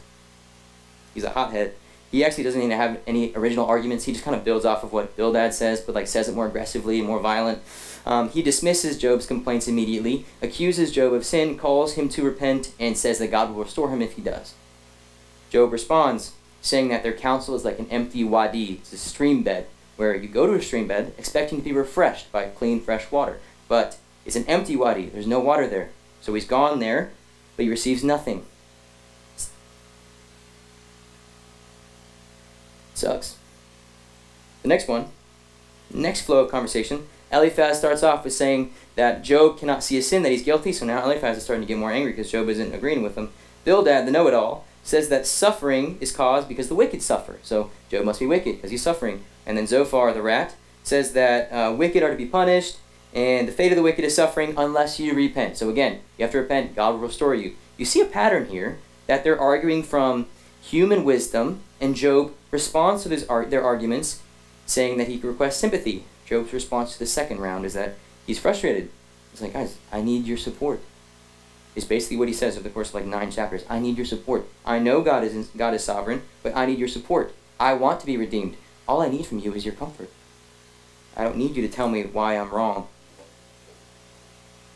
He's 1.13 1.25
a 1.25 1.31
hothead. 1.31 1.75
He 2.11 2.25
actually 2.25 2.45
doesn't 2.45 2.61
even 2.61 2.77
have 2.77 2.99
any 3.07 3.33
original 3.37 3.67
arguments. 3.67 4.05
He 4.05 4.13
just 4.13 4.25
kind 4.25 4.37
of 4.37 4.45
builds 4.45 4.65
off 4.65 4.83
of 4.83 4.93
what 4.93 5.17
Bildad 5.17 5.55
says, 5.55 5.81
but 5.81 5.95
like 5.95 6.09
says 6.09 6.29
it 6.29 6.35
more 6.35 6.47
aggressively 6.47 6.99
and 6.99 7.07
more 7.07 7.21
violent. 7.21 7.63
Um, 8.05 8.31
he 8.31 8.43
dismisses 8.43 8.99
Job's 8.99 9.27
complaints 9.27 9.69
immediately, 9.69 10.25
accuses 10.43 10.91
Job 10.91 11.13
of 11.13 11.25
sin, 11.25 11.57
calls 11.57 11.95
him 11.95 12.09
to 12.11 12.25
repent, 12.25 12.73
and 12.81 12.97
says 12.97 13.19
that 13.19 13.31
God 13.31 13.55
will 13.55 13.63
restore 13.63 13.91
him 13.91 14.03
if 14.03 14.15
he 14.15 14.23
does. 14.23 14.55
Job 15.51 15.73
responds, 15.73 16.33
saying 16.63 16.89
that 16.89 17.03
their 17.03 17.13
counsel 17.13 17.55
is 17.55 17.65
like 17.65 17.79
an 17.79 17.89
empty 17.91 18.25
wadi, 18.25 18.75
it's 18.75 18.93
a 18.93 18.97
stream 18.97 19.43
bed, 19.43 19.67
where 19.97 20.15
you 20.15 20.29
go 20.29 20.47
to 20.47 20.55
a 20.55 20.63
stream 20.63 20.89
bed 20.89 21.13
expecting 21.19 21.59
to 21.59 21.65
be 21.65 21.73
refreshed 21.73 22.33
by 22.33 22.45
clean, 22.45 22.81
fresh 22.81 23.11
water. 23.11 23.39
But 23.69 23.99
it's 24.25 24.37
an 24.37 24.47
empty 24.47 24.77
wadi, 24.77 25.07
there's 25.07 25.27
no 25.27 25.41
water 25.41 25.67
there. 25.67 25.91
So 26.21 26.35
he's 26.35 26.47
gone 26.47 26.81
there, 26.81 27.13
but 27.57 27.65
he 27.65 27.71
receives 27.71 28.03
nothing. 28.03 28.45
Sucks. 33.01 33.37
The 34.61 34.69
next 34.69 34.87
one, 34.87 35.07
next 35.91 36.23
flow 36.23 36.45
of 36.45 36.51
conversation, 36.51 37.07
Eliphaz 37.33 37.79
starts 37.79 38.03
off 38.03 38.25
with 38.25 38.35
saying 38.35 38.75
that 38.95 39.23
Job 39.23 39.59
cannot 39.59 39.83
see 39.83 39.97
a 39.97 40.03
sin, 40.03 40.23
that 40.23 40.33
he's 40.33 40.43
guilty, 40.43 40.71
so 40.71 40.85
now 40.85 41.03
Eliphaz 41.03 41.39
is 41.39 41.45
starting 41.45 41.63
to 41.63 41.67
get 41.67 41.79
more 41.79 41.91
angry 41.91 42.13
because 42.13 42.31
Job 42.31 42.51
isn't 42.51 42.75
agreeing 42.75 43.03
with 43.03 43.17
him. 43.17 43.31
Bildad, 43.65 44.07
the 44.07 44.11
know 44.11 44.27
it 44.27 44.35
all, 44.35 44.67
says 44.83 45.09
that 45.09 45.27
suffering 45.27 45.97
is 46.01 46.13
caused 46.13 46.47
because 46.47 46.69
the 46.69 46.75
wicked 46.75 47.01
suffer. 47.01 47.39
So 47.43 47.71
Job 47.89 48.05
must 48.05 48.21
be 48.21 48.27
wicked 48.27 48.57
because 48.57 48.71
he's 48.71 48.83
suffering. 48.83 49.25
And 49.47 49.57
then 49.57 49.67
Zophar, 49.67 50.13
the 50.13 50.21
rat, 50.21 50.55
says 50.83 51.15
that 51.15 51.51
uh, 51.51 51.73
wicked 51.73 52.03
are 52.03 52.11
to 52.11 52.17
be 52.17 52.27
punished, 52.27 52.77
and 53.15 53.49
the 53.49 53.53
fate 53.53 53.73
of 53.73 53.77
the 53.77 53.83
wicked 53.83 54.05
is 54.05 54.15
suffering 54.15 54.53
unless 54.59 55.01
you 55.01 55.15
repent. 55.15 55.57
So 55.57 55.71
again, 55.71 56.01
you 56.19 56.25
have 56.25 56.33
to 56.33 56.39
repent, 56.41 56.77
God 56.77 56.91
will 56.93 57.01
restore 57.01 57.35
you. 57.35 57.55
You 57.79 57.87
see 57.87 58.03
a 58.03 58.07
pattern 58.07 58.49
here 58.49 58.79
that 59.07 59.25
they're 59.25 59.41
arguing 59.41 59.85
from 59.85 60.27
human 60.61 61.03
wisdom, 61.05 61.61
and 61.81 61.95
Job 61.97 62.35
responds 62.51 63.03
to 63.03 63.09
this 63.09 63.27
ar- 63.29 63.47
their 63.47 63.63
arguments 63.63 64.23
saying 64.67 64.99
that 64.99 65.09
he 65.09 65.19
requests 65.19 65.57
sympathy. 65.57 66.05
Job's 66.27 66.53
response 66.53 66.93
to 66.93 66.99
the 66.99 67.07
second 67.07 67.41
round 67.41 67.65
is 67.65 67.75
that 67.75 67.97
he's 68.27 68.39
frustrated. 68.39 68.91
He's 69.33 69.43
like, 69.43 69.53
guys, 69.53 69.77
I 69.93 70.01
need 70.01 70.27
your 70.27 70.37
support. 70.37 70.81
Is 71.75 71.85
basically 71.85 72.17
what 72.17 72.29
he 72.29 72.35
says 72.35 72.57
over 72.57 72.65
the 72.65 72.71
course 72.71 72.89
of 72.89 72.95
like 72.95 73.07
nine 73.07 73.31
chapters. 73.31 73.65
I 73.69 73.79
need 73.79 73.97
your 73.97 74.07
support. 74.07 74.47
I 74.67 74.79
know 74.81 75.03
God 75.03 75.23
is 75.23 75.49
God 75.57 75.75
is 75.75 75.85
sovereign, 75.85 76.23
but 76.43 76.57
I 76.57 76.67
need 76.67 76.79
your 76.79 76.89
support. 76.89 77.33
I 77.61 77.75
want 77.75 78.01
to 78.01 78.07
be 78.07 78.17
redeemed. 78.17 78.57
All 78.89 79.01
I 79.01 79.09
need 79.09 79.27
from 79.27 79.39
you 79.39 79.55
is 79.55 79.65
your 79.65 79.75
comfort. 79.75 80.11
I 81.17 81.23
don't 81.23 81.37
need 81.37 81.55
you 81.55 81.63
to 81.63 81.73
tell 81.73 81.89
me 81.89 82.03
why 82.03 82.37
I'm 82.37 82.51
wrong. 82.51 82.89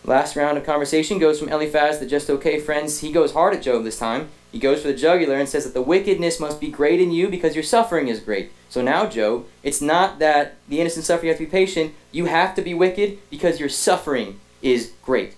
Last 0.07 0.37
round 0.37 0.59
of 0.59 0.65
conversation 0.65 1.19
goes 1.19 1.39
from 1.39 1.49
Eliphaz, 1.49 1.99
the 1.99 2.05
just 2.05 2.29
okay 2.29 2.61
friends. 2.61 3.01
He 3.01 3.11
goes 3.11 3.33
hard 3.33 3.55
at 3.55 3.63
Job 3.63 3.85
this 3.85 3.99
time. 3.99 4.29
He 4.53 4.59
goes 4.59 4.83
for 4.83 4.89
the 4.89 4.95
jugular 4.95 5.37
and 5.37 5.49
says 5.49 5.65
that 5.65 5.73
the 5.73 5.81
wickedness 5.81 6.39
must 6.39 6.61
be 6.61 6.69
great 6.69 7.01
in 7.01 7.11
you 7.11 7.29
because 7.29 7.55
your 7.55 7.65
suffering 7.65 8.09
is 8.09 8.21
great. 8.21 8.53
So 8.69 8.83
now, 8.83 9.07
Job, 9.07 9.47
it's 9.63 9.81
not 9.81 10.19
that 10.19 10.57
the 10.69 10.81
innocent 10.81 11.07
suffer, 11.07 11.25
you 11.25 11.31
have 11.31 11.39
to 11.39 11.47
be 11.47 11.51
patient. 11.51 11.95
You 12.13 12.27
have 12.27 12.55
to 12.57 12.63
be 12.63 12.75
wicked 12.75 13.19
because 13.31 13.59
your 13.59 13.71
suffering 13.71 14.41
is 14.61 14.93
great. 15.03 15.37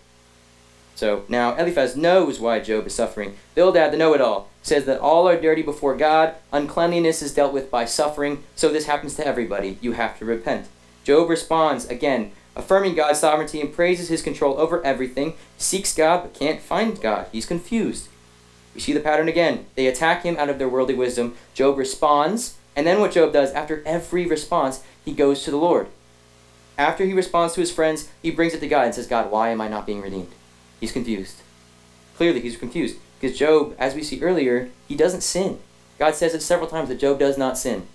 So 0.96 1.24
now 1.29 1.55
Eliphaz 1.57 1.96
knows 1.96 2.40
why 2.40 2.59
Job 2.59 2.87
is 2.87 2.94
suffering. 2.94 3.37
Bildad, 3.55 3.92
the 3.92 3.96
know 3.96 4.14
it 4.14 4.20
all, 4.20 4.48
says 4.62 4.85
that 4.87 4.98
all 4.98 5.29
are 5.29 5.40
dirty 5.40 5.62
before 5.62 5.96
God. 5.96 6.35
Uncleanliness 6.52 7.22
is 7.22 7.35
dealt 7.35 7.52
with 7.52 7.70
by 7.70 7.85
suffering. 7.85 8.42
So 8.57 8.70
this 8.70 8.87
happens 8.87 9.14
to 9.14 9.26
everybody. 9.26 9.79
You 9.81 9.92
have 9.92 10.18
to 10.18 10.24
repent. 10.24 10.66
Job 11.05 11.29
responds, 11.29 11.87
again, 11.87 12.33
affirming 12.57 12.95
God's 12.95 13.21
sovereignty 13.21 13.61
and 13.61 13.73
praises 13.73 14.09
his 14.09 14.23
control 14.23 14.59
over 14.59 14.85
everything, 14.85 15.35
seeks 15.59 15.95
God 15.95 16.23
but 16.23 16.35
can't 16.35 16.61
find 16.61 17.01
God. 17.01 17.27
He's 17.31 17.47
confused. 17.47 18.09
We 18.75 18.81
see 18.81 18.92
the 18.92 19.01
pattern 19.01 19.29
again. 19.29 19.66
They 19.75 19.87
attack 19.87 20.23
him 20.23 20.37
out 20.38 20.51
of 20.51 20.59
their 20.59 20.69
worldly 20.69 20.95
wisdom. 20.95 21.35
Job 21.55 21.79
responds, 21.79 22.57
and 22.75 22.87
then 22.87 23.01
what 23.01 23.12
Job 23.12 23.33
does, 23.33 23.53
after 23.53 23.83
every 23.87 24.27
response, 24.27 24.83
he 25.05 25.12
goes 25.12 25.45
to 25.45 25.51
the 25.51 25.57
Lord. 25.57 25.88
After 26.77 27.05
he 27.05 27.14
responds 27.14 27.55
to 27.55 27.61
his 27.61 27.73
friends, 27.73 28.11
he 28.21 28.31
brings 28.31 28.53
it 28.53 28.61
to 28.61 28.69
God 28.69 28.87
and 28.87 28.95
says, 28.95 29.07
God, 29.07 29.31
why 29.31 29.51
am 29.51 29.61
I 29.61 29.69
not 29.69 29.87
being 29.87 30.03
redeemed? 30.03 30.33
He's 30.81 30.92
confused. 30.92 31.40
Clearly, 32.16 32.40
he's 32.40 32.57
confused. 32.57 32.97
Because 33.19 33.38
Job, 33.38 33.75
as 33.79 33.95
we 33.95 34.03
see 34.03 34.21
earlier, 34.21 34.71
he 34.88 34.95
doesn't 34.95 35.23
sin. 35.23 35.59
God 35.99 36.14
says 36.14 36.35
it 36.35 36.42
several 36.42 36.69
times 36.69 36.90
that 36.90 37.01
Job 37.01 37.19
does 37.19 37.38
not 37.38 37.57
sin 37.57 37.87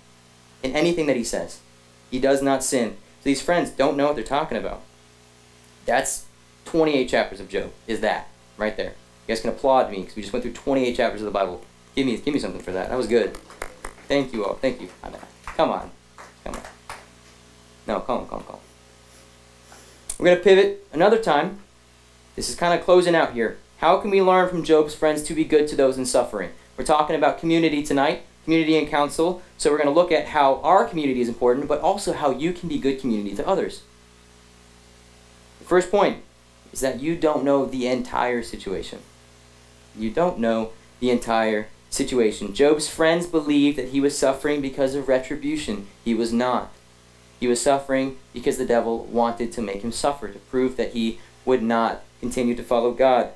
in 0.62 0.74
anything 0.74 1.06
that 1.06 1.16
he 1.16 1.22
says. 1.24 1.60
He 2.10 2.18
does 2.18 2.42
not 2.42 2.64
sin. 2.64 2.96
So 3.22 3.30
these 3.30 3.40
friends 3.40 3.70
don't 3.70 3.96
know 3.96 4.06
what 4.06 4.16
they're 4.16 4.24
talking 4.24 4.58
about. 4.58 4.82
That's 5.86 6.24
28 6.64 7.08
chapters 7.08 7.38
of 7.38 7.48
Job, 7.48 7.70
is 7.86 8.00
that, 8.00 8.28
right 8.56 8.76
there. 8.76 8.94
You 9.26 9.28
guys 9.28 9.40
can 9.40 9.50
applaud 9.50 9.92
me 9.92 10.00
because 10.00 10.16
we 10.16 10.22
just 10.22 10.32
went 10.32 10.42
through 10.42 10.54
28 10.54 10.96
chapters 10.96 11.20
of 11.20 11.26
the 11.26 11.30
Bible. 11.30 11.62
Give 11.94 12.04
me, 12.04 12.16
give 12.16 12.34
me 12.34 12.40
something 12.40 12.60
for 12.60 12.72
that. 12.72 12.88
That 12.88 12.98
was 12.98 13.06
good. 13.06 13.36
Thank 14.08 14.32
you 14.32 14.44
all. 14.44 14.54
Thank 14.54 14.80
you. 14.80 14.88
Come 15.56 15.70
on. 15.70 15.92
Come 16.42 16.54
on. 16.54 16.62
No, 17.86 18.00
calm, 18.00 18.26
calm, 18.26 18.42
calm. 18.42 18.58
We're 20.18 20.26
going 20.26 20.38
to 20.38 20.42
pivot 20.42 20.84
another 20.92 21.22
time. 21.22 21.60
This 22.34 22.48
is 22.48 22.56
kind 22.56 22.76
of 22.76 22.84
closing 22.84 23.14
out 23.14 23.34
here. 23.34 23.58
How 23.76 23.98
can 23.98 24.10
we 24.10 24.20
learn 24.20 24.48
from 24.48 24.64
Job's 24.64 24.96
friends 24.96 25.22
to 25.24 25.34
be 25.34 25.44
good 25.44 25.68
to 25.68 25.76
those 25.76 25.96
in 25.96 26.06
suffering? 26.06 26.50
We're 26.76 26.84
talking 26.84 27.14
about 27.14 27.38
community 27.38 27.84
tonight 27.84 28.24
community 28.44 28.76
and 28.76 28.88
counsel. 28.88 29.42
So 29.56 29.70
we're 29.70 29.78
going 29.78 29.88
to 29.88 29.94
look 29.94 30.12
at 30.12 30.28
how 30.28 30.60
our 30.62 30.84
community 30.84 31.20
is 31.20 31.28
important, 31.28 31.68
but 31.68 31.80
also 31.80 32.12
how 32.12 32.30
you 32.30 32.52
can 32.52 32.68
be 32.68 32.78
good 32.78 33.00
community 33.00 33.34
to 33.36 33.46
others. 33.46 33.82
The 35.60 35.64
first 35.64 35.90
point 35.90 36.22
is 36.72 36.80
that 36.80 37.00
you 37.00 37.16
don't 37.16 37.44
know 37.44 37.66
the 37.66 37.86
entire 37.86 38.42
situation. 38.42 39.00
You 39.96 40.10
don't 40.10 40.38
know 40.38 40.72
the 41.00 41.10
entire 41.10 41.68
situation. 41.90 42.54
Job's 42.54 42.88
friends 42.88 43.26
believed 43.26 43.76
that 43.78 43.90
he 43.90 44.00
was 44.00 44.16
suffering 44.16 44.60
because 44.60 44.94
of 44.94 45.08
retribution. 45.08 45.86
He 46.04 46.14
was 46.14 46.32
not. 46.32 46.72
He 47.38 47.46
was 47.46 47.60
suffering 47.60 48.18
because 48.32 48.56
the 48.56 48.64
devil 48.64 49.04
wanted 49.04 49.52
to 49.52 49.62
make 49.62 49.82
him 49.82 49.92
suffer, 49.92 50.28
to 50.28 50.38
prove 50.38 50.76
that 50.76 50.92
he 50.92 51.18
would 51.44 51.62
not 51.62 52.02
continue 52.20 52.54
to 52.54 52.62
follow 52.62 52.92
God. 52.92 53.30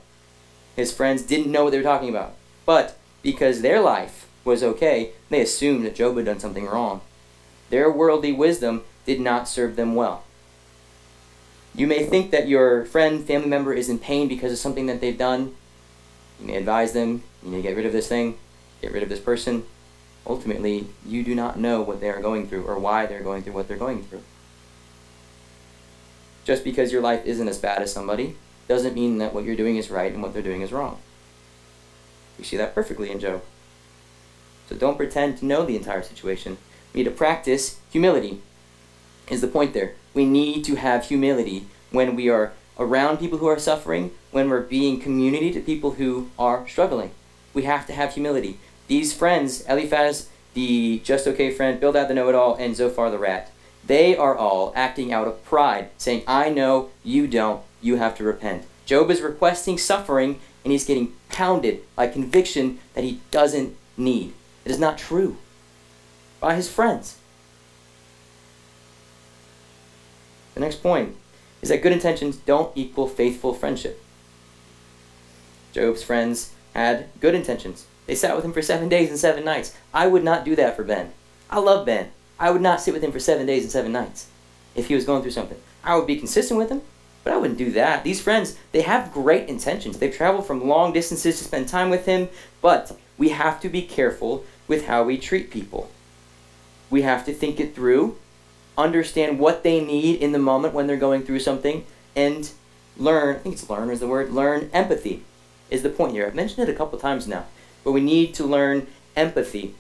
His 0.77 0.93
friends 0.93 1.23
didn't 1.23 1.51
know 1.51 1.65
what 1.65 1.71
they 1.71 1.79
were 1.79 1.83
talking 1.83 2.09
about. 2.09 2.35
But 2.65 2.97
because 3.23 3.61
their 3.61 3.81
life 3.81 4.26
was 4.47 4.63
okay, 4.63 5.11
they 5.29 5.41
assumed 5.41 5.85
that 5.85 5.97
Job 5.97 6.17
had 6.17 6.27
done 6.27 6.39
something 6.39 6.67
wrong. 6.67 7.01
Their 7.69 7.91
worldly 7.91 8.33
wisdom 8.33 8.85
did 9.05 9.21
not 9.21 9.49
serve 9.49 9.77
them 9.77 9.95
well. 9.95 10.23
You 11.75 11.87
may 11.87 12.05
think 12.05 12.31
that 12.31 12.49
your 12.49 12.87
friend, 12.87 13.23
family 13.25 13.49
member 13.49 13.75
is 13.75 13.91
in 13.91 13.99
pain 13.99 14.29
because 14.29 14.53
of 14.53 14.59
something 14.59 14.87
that 14.87 15.01
they've 15.01 15.19
done. 15.19 15.55
You 16.41 16.47
may 16.47 16.57
advise 16.57 16.93
them, 16.93 17.23
you 17.43 17.51
need 17.51 17.57
to 17.59 17.63
get 17.63 17.77
rid 17.77 17.85
of 17.87 17.93
this 17.93 18.09
thing, 18.09 18.39
get 18.81 18.93
rid 18.93 19.03
of 19.03 19.09
this 19.09 19.21
person. 19.21 19.65
Ultimately, 20.27 20.87
you 21.05 21.23
do 21.23 21.35
not 21.35 21.59
know 21.59 21.83
what 21.83 22.01
they 22.01 22.09
are 22.09 22.21
going 22.21 22.49
through 22.49 22.65
or 22.65 22.79
why 22.79 23.07
they're 23.07 23.23
going 23.23 23.43
through 23.43 23.53
what 23.53 23.69
they're 23.69 23.77
going 23.77 24.03
through. 24.05 24.23
Just 26.45 26.65
because 26.65 26.93
your 26.93 27.03
life 27.03 27.25
isn't 27.27 27.49
as 27.49 27.59
bad 27.59 27.83
as 27.83 27.93
somebody 27.93 28.37
doesn't 28.69 28.95
mean 28.95 29.19
that 29.19 29.35
what 29.35 29.45
you're 29.45 29.57
doing 29.57 29.77
is 29.77 29.91
right 29.91 30.13
and 30.13 30.23
what 30.23 30.33
they're 30.33 30.43
doing 30.43 30.63
is 30.63 30.73
wrong. 30.73 30.99
We 32.39 32.45
see 32.45 32.57
that 32.57 32.75
perfectly 32.75 33.11
in 33.11 33.21
Job. 33.21 33.43
So 34.69 34.77
don't 34.77 34.97
pretend 34.97 35.39
to 35.39 35.47
know 35.47 35.65
the 35.65 35.77
entire 35.77 36.03
situation. 36.03 36.59
We 36.93 37.01
need 37.01 37.11
to 37.11 37.17
practice 37.17 37.79
humility, 37.91 38.41
is 39.31 39.41
the 39.41 39.49
point 39.49 39.75
there. 39.75 39.95
We 40.15 40.25
need 40.25 40.65
to 40.65 40.77
have 40.77 41.07
humility 41.07 41.67
when 41.91 42.17
we 42.17 42.29
are 42.29 42.53
around 42.79 43.19
people 43.19 43.39
who 43.39 43.47
are 43.47 43.59
suffering, 43.59 44.13
when 44.31 44.51
we're 44.51 44.61
being 44.61 45.01
community 45.01 45.53
to 45.53 45.61
people 45.61 45.93
who 45.93 46.31
are 46.39 46.67
struggling. 46.69 47.11
We 47.55 47.63
have 47.63 47.87
to 47.87 47.93
have 47.93 48.15
humility. 48.15 48.59
These 48.89 49.13
friends, 49.13 49.65
Eliphaz, 49.69 50.29
the 50.55 51.01
just 51.05 51.27
okay 51.27 51.51
friend, 51.51 51.81
Bildad 51.81 52.09
the 52.09 52.15
know 52.15 52.29
it 52.29 52.35
all, 52.35 52.55
and 52.57 52.77
Zophar 52.77 53.11
the 53.11 53.19
rat, 53.19 53.51
they 53.87 54.17
are 54.17 54.37
all 54.37 54.73
acting 54.75 55.13
out 55.13 55.29
of 55.29 55.45
pride, 55.45 55.91
saying, 55.97 56.23
I 56.27 56.51
know, 56.51 56.91
you 57.05 57.27
don't, 57.27 57.63
you 57.81 57.97
have 57.97 58.17
to 58.17 58.25
repent. 58.25 58.65
Job 58.85 59.11
is 59.11 59.21
requesting 59.21 59.79
suffering, 59.79 60.41
and 60.65 60.73
he's 60.73 60.85
getting 60.85 61.13
pounded 61.29 61.83
by 61.95 62.09
conviction 62.09 62.79
that 62.95 63.05
he 63.05 63.21
doesn't 63.31 63.77
need. 63.97 64.33
It 64.67 64.73
is 64.73 64.81
not 64.81 64.99
true. 64.99 65.37
By 66.41 66.57
his 66.57 66.69
friends. 66.69 67.19
The 70.55 70.61
next 70.61 70.83
point 70.83 71.15
is 71.63 71.69
that 71.69 71.83
good 71.83 71.93
intentions 71.93 72.37
don't 72.37 72.77
equal 72.77 73.07
faithful 73.07 73.55
friendship. 73.55 74.03
Job's 75.73 76.03
friends 76.03 76.53
had 76.75 77.07
good 77.21 77.37
intentions. 77.37 77.87
They 78.07 78.17
sat 78.17 78.35
with 78.35 78.45
him 78.45 78.53
for 78.53 78.61
seven 78.61 78.89
days 78.89 79.09
and 79.09 79.19
seven 79.19 79.45
nights. 79.45 79.73
I 79.95 80.09
would 80.09 80.25
not 80.25 80.45
do 80.45 80.57
that 80.57 80.75
for 80.75 80.83
Ben. 80.83 81.13
I 81.49 81.61
love 81.61 81.87
Ben. 81.87 82.11
I 82.41 82.51
would 82.51 82.61
not 82.61 82.81
sit 82.81 82.93
with 82.93 83.05
him 83.05 83.13
for 83.13 83.21
seven 83.21 83.47
days 83.47 83.63
and 83.63 83.71
seven 83.71 83.93
nights 83.93 84.27
if 84.75 84.89
he 84.89 84.97
was 84.97 85.05
going 85.05 85.23
through 85.23 85.31
something. 85.31 85.59
I 85.85 85.95
would 85.95 86.09
be 86.09 86.17
consistent 86.17 86.59
with 86.59 86.71
him, 86.71 86.83
but 87.23 87.33
I 87.33 87.37
wouldn't 87.37 87.59
do 87.59 87.71
that. 87.73 88.03
These 88.03 88.21
friends, 88.21 88.59
they 88.73 88.83
have 88.83 89.13
great 89.13 89.49
intentions. 89.49 89.99
They've 89.99 90.15
traveled 90.15 90.47
from 90.47 90.67
long 90.67 90.93
distances 90.93 91.39
to 91.39 91.45
spend 91.45 91.69
time 91.69 91.89
with 91.89 92.07
him, 92.07 92.29
but 92.61 92.99
we 93.17 93.29
have 93.31 93.61
to 93.61 93.69
be 93.69 93.83
careful 93.83 94.45
with 94.69 94.87
how 94.87 95.03
we 95.03 95.19
treat 95.19 95.51
people. 95.51 95.91
We 96.91 97.03
have 97.03 97.25
to 97.27 97.33
think 97.33 97.61
it 97.61 97.75
through, 97.75 98.17
understand 98.79 99.39
what 99.39 99.63
they 99.63 99.81
need 99.81 100.21
in 100.21 100.33
the 100.33 100.39
moment 100.39 100.75
when 100.75 100.87
they're 100.87 100.97
going 100.97 101.23
through 101.23 101.41
something, 101.41 101.85
and 102.15 102.51
learn 102.97 103.37
I 103.37 103.39
think 103.39 103.55
it's 103.55 103.69
learn 103.69 103.91
is 103.91 104.01
the 104.01 104.07
word, 104.07 104.33
learn 104.33 104.71
empathy 104.73 105.23
is 105.71 105.83
the 105.83 105.91
point 105.91 106.13
here. 106.13 106.27
I've 106.27 106.35
mentioned 106.35 106.69
it 106.69 106.73
a 106.73 106.77
couple 106.77 106.99
times 106.99 107.27
now, 107.27 107.47
but 107.85 107.93
we 107.93 108.01
need 108.01 108.35
to 108.35 108.45
learn 108.45 108.87
empathy. 109.17 109.75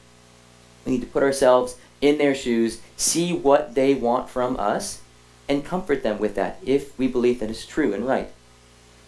We 0.84 0.92
need 0.92 1.00
to 1.00 1.06
put 1.06 1.22
ourselves 1.22 1.76
in 2.00 2.18
their 2.18 2.34
shoes, 2.34 2.80
see 2.96 3.32
what 3.32 3.74
they 3.74 3.94
want 3.94 4.28
from 4.28 4.56
us, 4.58 5.02
and 5.48 5.64
comfort 5.64 6.02
them 6.02 6.18
with 6.18 6.34
that 6.34 6.58
if 6.64 6.96
we 6.98 7.06
believe 7.06 7.40
that 7.40 7.50
is 7.50 7.64
true 7.64 7.94
and 7.94 8.06
right. 8.06 8.30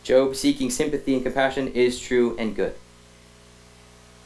Job 0.05 0.37
seeking 0.37 0.71
sympathy 0.71 1.15
and 1.15 1.23
compassion 1.23 1.69
is 1.69 2.01
true 2.01 2.37
and 2.39 2.55
good. 2.55 2.75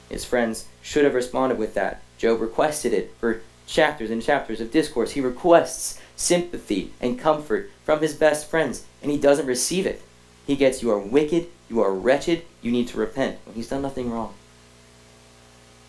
His 0.08 0.24
friends 0.24 0.66
should 0.83 1.05
have 1.05 1.14
responded 1.14 1.59
with 1.59 1.75
that. 1.75 2.03
Job 2.18 2.40
requested 2.40 2.92
it 2.92 3.14
for 3.18 3.40
chapters 3.66 4.11
and 4.11 4.23
chapters 4.23 4.61
of 4.61 4.71
discourse. 4.71 5.12
He 5.12 5.21
requests 5.21 6.01
sympathy 6.16 6.92
and 7.01 7.18
comfort 7.18 7.71
from 7.85 8.01
his 8.01 8.14
best 8.14 8.51
friends, 8.51 8.85
and 9.01 9.11
he 9.11 9.18
doesn't 9.18 9.47
receive 9.47 9.87
it. 9.87 10.03
He 10.47 10.57
gets, 10.57 10.83
You 10.83 10.90
are 10.90 10.99
wicked, 10.99 11.47
you 11.71 11.81
are 11.81 11.92
wretched, 11.92 12.42
you 12.61 12.71
need 12.71 12.88
to 12.88 12.99
repent, 12.99 13.38
when 13.45 13.55
he's 13.55 13.68
done 13.68 13.83
nothing 13.83 14.11
wrong. 14.11 14.35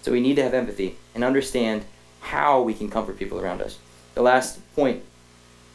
So 0.04 0.12
we 0.12 0.22
need 0.22 0.36
to 0.36 0.44
have 0.44 0.54
empathy 0.54 0.98
and 1.16 1.24
understand 1.24 1.86
how 2.20 2.62
we 2.62 2.74
can 2.74 2.90
comfort 2.90 3.18
people 3.18 3.40
around 3.40 3.62
us. 3.62 3.80
The 4.16 4.22
last 4.22 4.60
point 4.76 5.04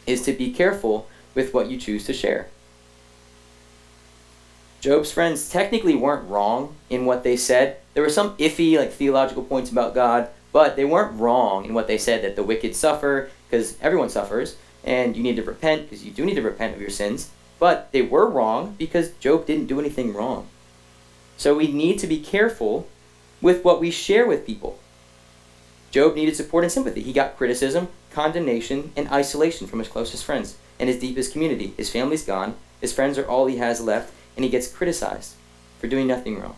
is 0.06 0.22
to 0.22 0.32
be 0.32 0.52
careful 0.52 1.08
with 1.34 1.52
what 1.52 1.70
you 1.70 1.76
choose 1.76 2.04
to 2.06 2.12
share. 2.12 2.48
Job's 4.80 5.10
friends 5.12 5.50
technically 5.50 5.94
weren't 5.94 6.28
wrong 6.28 6.76
in 6.88 7.04
what 7.04 7.24
they 7.24 7.36
said. 7.36 7.78
There 7.94 8.02
were 8.02 8.10
some 8.10 8.36
iffy, 8.36 8.78
like 8.78 8.92
theological 8.92 9.42
points 9.42 9.70
about 9.70 9.94
God, 9.94 10.28
but 10.52 10.76
they 10.76 10.84
weren't 10.84 11.18
wrong 11.18 11.64
in 11.64 11.74
what 11.74 11.88
they 11.88 11.98
said 11.98 12.22
that 12.22 12.36
the 12.36 12.42
wicked 12.42 12.76
suffer 12.76 13.30
because 13.48 13.76
everyone 13.80 14.08
suffers, 14.08 14.56
and 14.84 15.16
you 15.16 15.22
need 15.22 15.36
to 15.36 15.42
repent 15.42 15.82
because 15.82 16.04
you 16.04 16.10
do 16.10 16.24
need 16.24 16.36
to 16.36 16.42
repent 16.42 16.74
of 16.74 16.80
your 16.80 16.90
sins. 16.90 17.30
But 17.58 17.90
they 17.90 18.02
were 18.02 18.28
wrong 18.28 18.76
because 18.78 19.10
Job 19.14 19.46
didn't 19.46 19.66
do 19.66 19.80
anything 19.80 20.14
wrong. 20.14 20.46
So 21.36 21.56
we 21.56 21.72
need 21.72 21.98
to 22.00 22.06
be 22.06 22.20
careful 22.20 22.88
with 23.40 23.64
what 23.64 23.80
we 23.80 23.90
share 23.90 24.26
with 24.26 24.46
people. 24.46 24.78
Job 25.90 26.14
needed 26.14 26.36
support 26.36 26.64
and 26.64 26.72
sympathy. 26.72 27.02
He 27.02 27.12
got 27.12 27.36
criticism 27.36 27.88
condemnation, 28.18 28.90
and 28.96 29.08
isolation 29.10 29.66
from 29.66 29.78
his 29.78 29.88
closest 29.88 30.24
friends 30.24 30.56
and 30.80 30.88
his 30.88 30.98
deepest 30.98 31.32
community. 31.32 31.72
His 31.76 31.90
family's 31.90 32.24
gone, 32.24 32.56
his 32.80 32.92
friends 32.92 33.18
are 33.18 33.26
all 33.26 33.46
he 33.46 33.56
has 33.56 33.80
left, 33.80 34.12
and 34.38 34.44
he 34.44 34.50
gets 34.50 34.68
criticized 34.68 35.34
for 35.80 35.88
doing 35.88 36.06
nothing 36.06 36.40
wrong. 36.40 36.54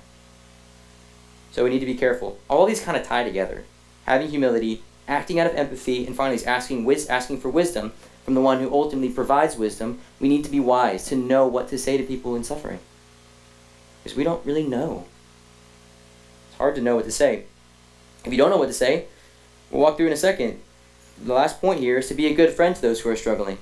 So 1.50 1.64
we 1.64 1.70
need 1.70 1.80
to 1.80 1.86
be 1.86 1.94
careful. 1.94 2.38
All 2.46 2.66
these 2.66 2.82
kind 2.82 2.94
of 2.94 3.06
tie 3.06 3.24
together. 3.24 3.64
Having 4.04 4.28
humility, 4.28 4.82
acting 5.08 5.40
out 5.40 5.46
of 5.46 5.56
empathy, 5.56 6.06
and 6.06 6.14
finally 6.14 6.44
asking, 6.44 6.84
wis- 6.84 7.08
asking 7.08 7.40
for 7.40 7.48
wisdom 7.48 7.92
from 8.22 8.34
the 8.34 8.42
one 8.42 8.60
who 8.60 8.70
ultimately 8.70 9.08
provides 9.08 9.56
wisdom. 9.56 9.98
We 10.20 10.28
need 10.28 10.44
to 10.44 10.50
be 10.50 10.60
wise 10.60 11.06
to 11.06 11.16
know 11.16 11.46
what 11.46 11.68
to 11.68 11.78
say 11.78 11.96
to 11.96 12.04
people 12.04 12.36
in 12.36 12.44
suffering. 12.44 12.80
Because 14.02 14.14
we 14.14 14.24
don't 14.24 14.44
really 14.44 14.66
know. 14.66 15.06
It's 16.50 16.58
hard 16.58 16.74
to 16.74 16.82
know 16.82 16.96
what 16.96 17.06
to 17.06 17.10
say. 17.10 17.44
If 18.26 18.30
you 18.30 18.36
don't 18.36 18.50
know 18.50 18.58
what 18.58 18.66
to 18.66 18.74
say, 18.74 19.06
we'll 19.70 19.80
walk 19.80 19.96
through 19.96 20.08
in 20.08 20.12
a 20.12 20.18
second. 20.18 20.60
The 21.24 21.32
last 21.32 21.62
point 21.62 21.80
here 21.80 21.96
is 21.96 22.08
to 22.08 22.14
be 22.14 22.26
a 22.26 22.34
good 22.34 22.52
friend 22.52 22.76
to 22.76 22.82
those 22.82 23.00
who 23.00 23.08
are 23.08 23.16
struggling. 23.16 23.56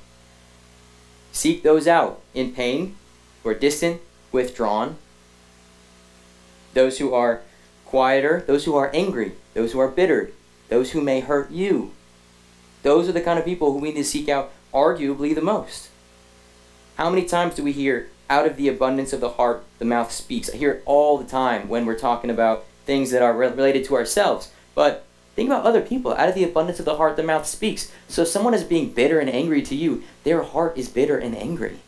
Seek 1.31 1.63
those 1.63 1.87
out 1.87 2.21
in 2.35 2.53
pain, 2.53 2.97
who 3.45 3.51
are 3.51 3.55
distant, 3.55 4.01
withdrawn, 4.33 4.97
those 6.75 6.99
who 6.99 7.15
are 7.15 7.43
quieter, 7.85 8.45
those 8.47 8.65
who 8.65 8.77
are 8.77 8.91
angry, 8.95 9.33
those 9.55 9.73
who 9.73 9.79
are 9.79 9.89
bitter, 9.89 10.31
those 10.69 10.93
who 10.93 11.01
may 11.01 11.21
hurt 11.21 11.51
you. 11.51 11.93
Those 12.83 13.09
are 13.09 13.13
the 13.13 13.21
kind 13.21 13.39
of 13.39 13.45
people 13.45 13.73
who 13.73 13.79
we 13.79 13.89
need 13.89 13.97
to 13.97 14.05
seek 14.05 14.29
out 14.29 14.53
arguably 14.73 15.35
the 15.35 15.41
most. 15.41 15.89
How 16.97 17.11
many 17.11 17.25
times 17.25 17.55
do 17.55 17.65
we 17.65 17.73
hear, 17.73 18.09
out 18.29 18.47
of 18.47 18.57
the 18.57 18.69
abundance 18.69 19.13
of 19.13 19.21
the 19.21 19.31
heart, 19.31 19.65
the 19.79 19.85
mouth 19.85 20.13
speaks? 20.13 20.51
I 20.51 20.57
hear 20.57 20.73
it 20.73 20.83
all 20.85 21.17
the 21.17 21.25
time 21.25 21.69
when 21.69 21.87
we're 21.87 21.99
talking 21.99 22.31
about 22.31 22.67
things 22.85 23.11
that 23.11 23.23
are 23.23 23.37
re- 23.37 23.49
related 23.49 23.85
to 23.87 23.95
ourselves. 23.95 24.51
But 24.75 25.05
think 25.35 25.49
about 25.49 25.65
other 25.65 25.81
people. 25.81 26.13
Out 26.13 26.29
of 26.29 26.35
the 26.35 26.45
abundance 26.45 26.79
of 26.79 26.85
the 26.85 26.97
heart, 26.97 27.17
the 27.17 27.23
mouth 27.23 27.47
speaks. 27.47 27.91
So 28.09 28.23
if 28.23 28.29
someone 28.29 28.55
is 28.55 28.65
being 28.65 28.93
bitter 28.93 29.21
and 29.21 29.31
angry 29.31 29.63
to 29.63 29.75
you, 29.75 30.03
their 30.25 30.43
heart 30.43 30.77
is 30.77 30.89
bitter 30.89 31.19
and 31.19 31.37
angry. 31.37 31.79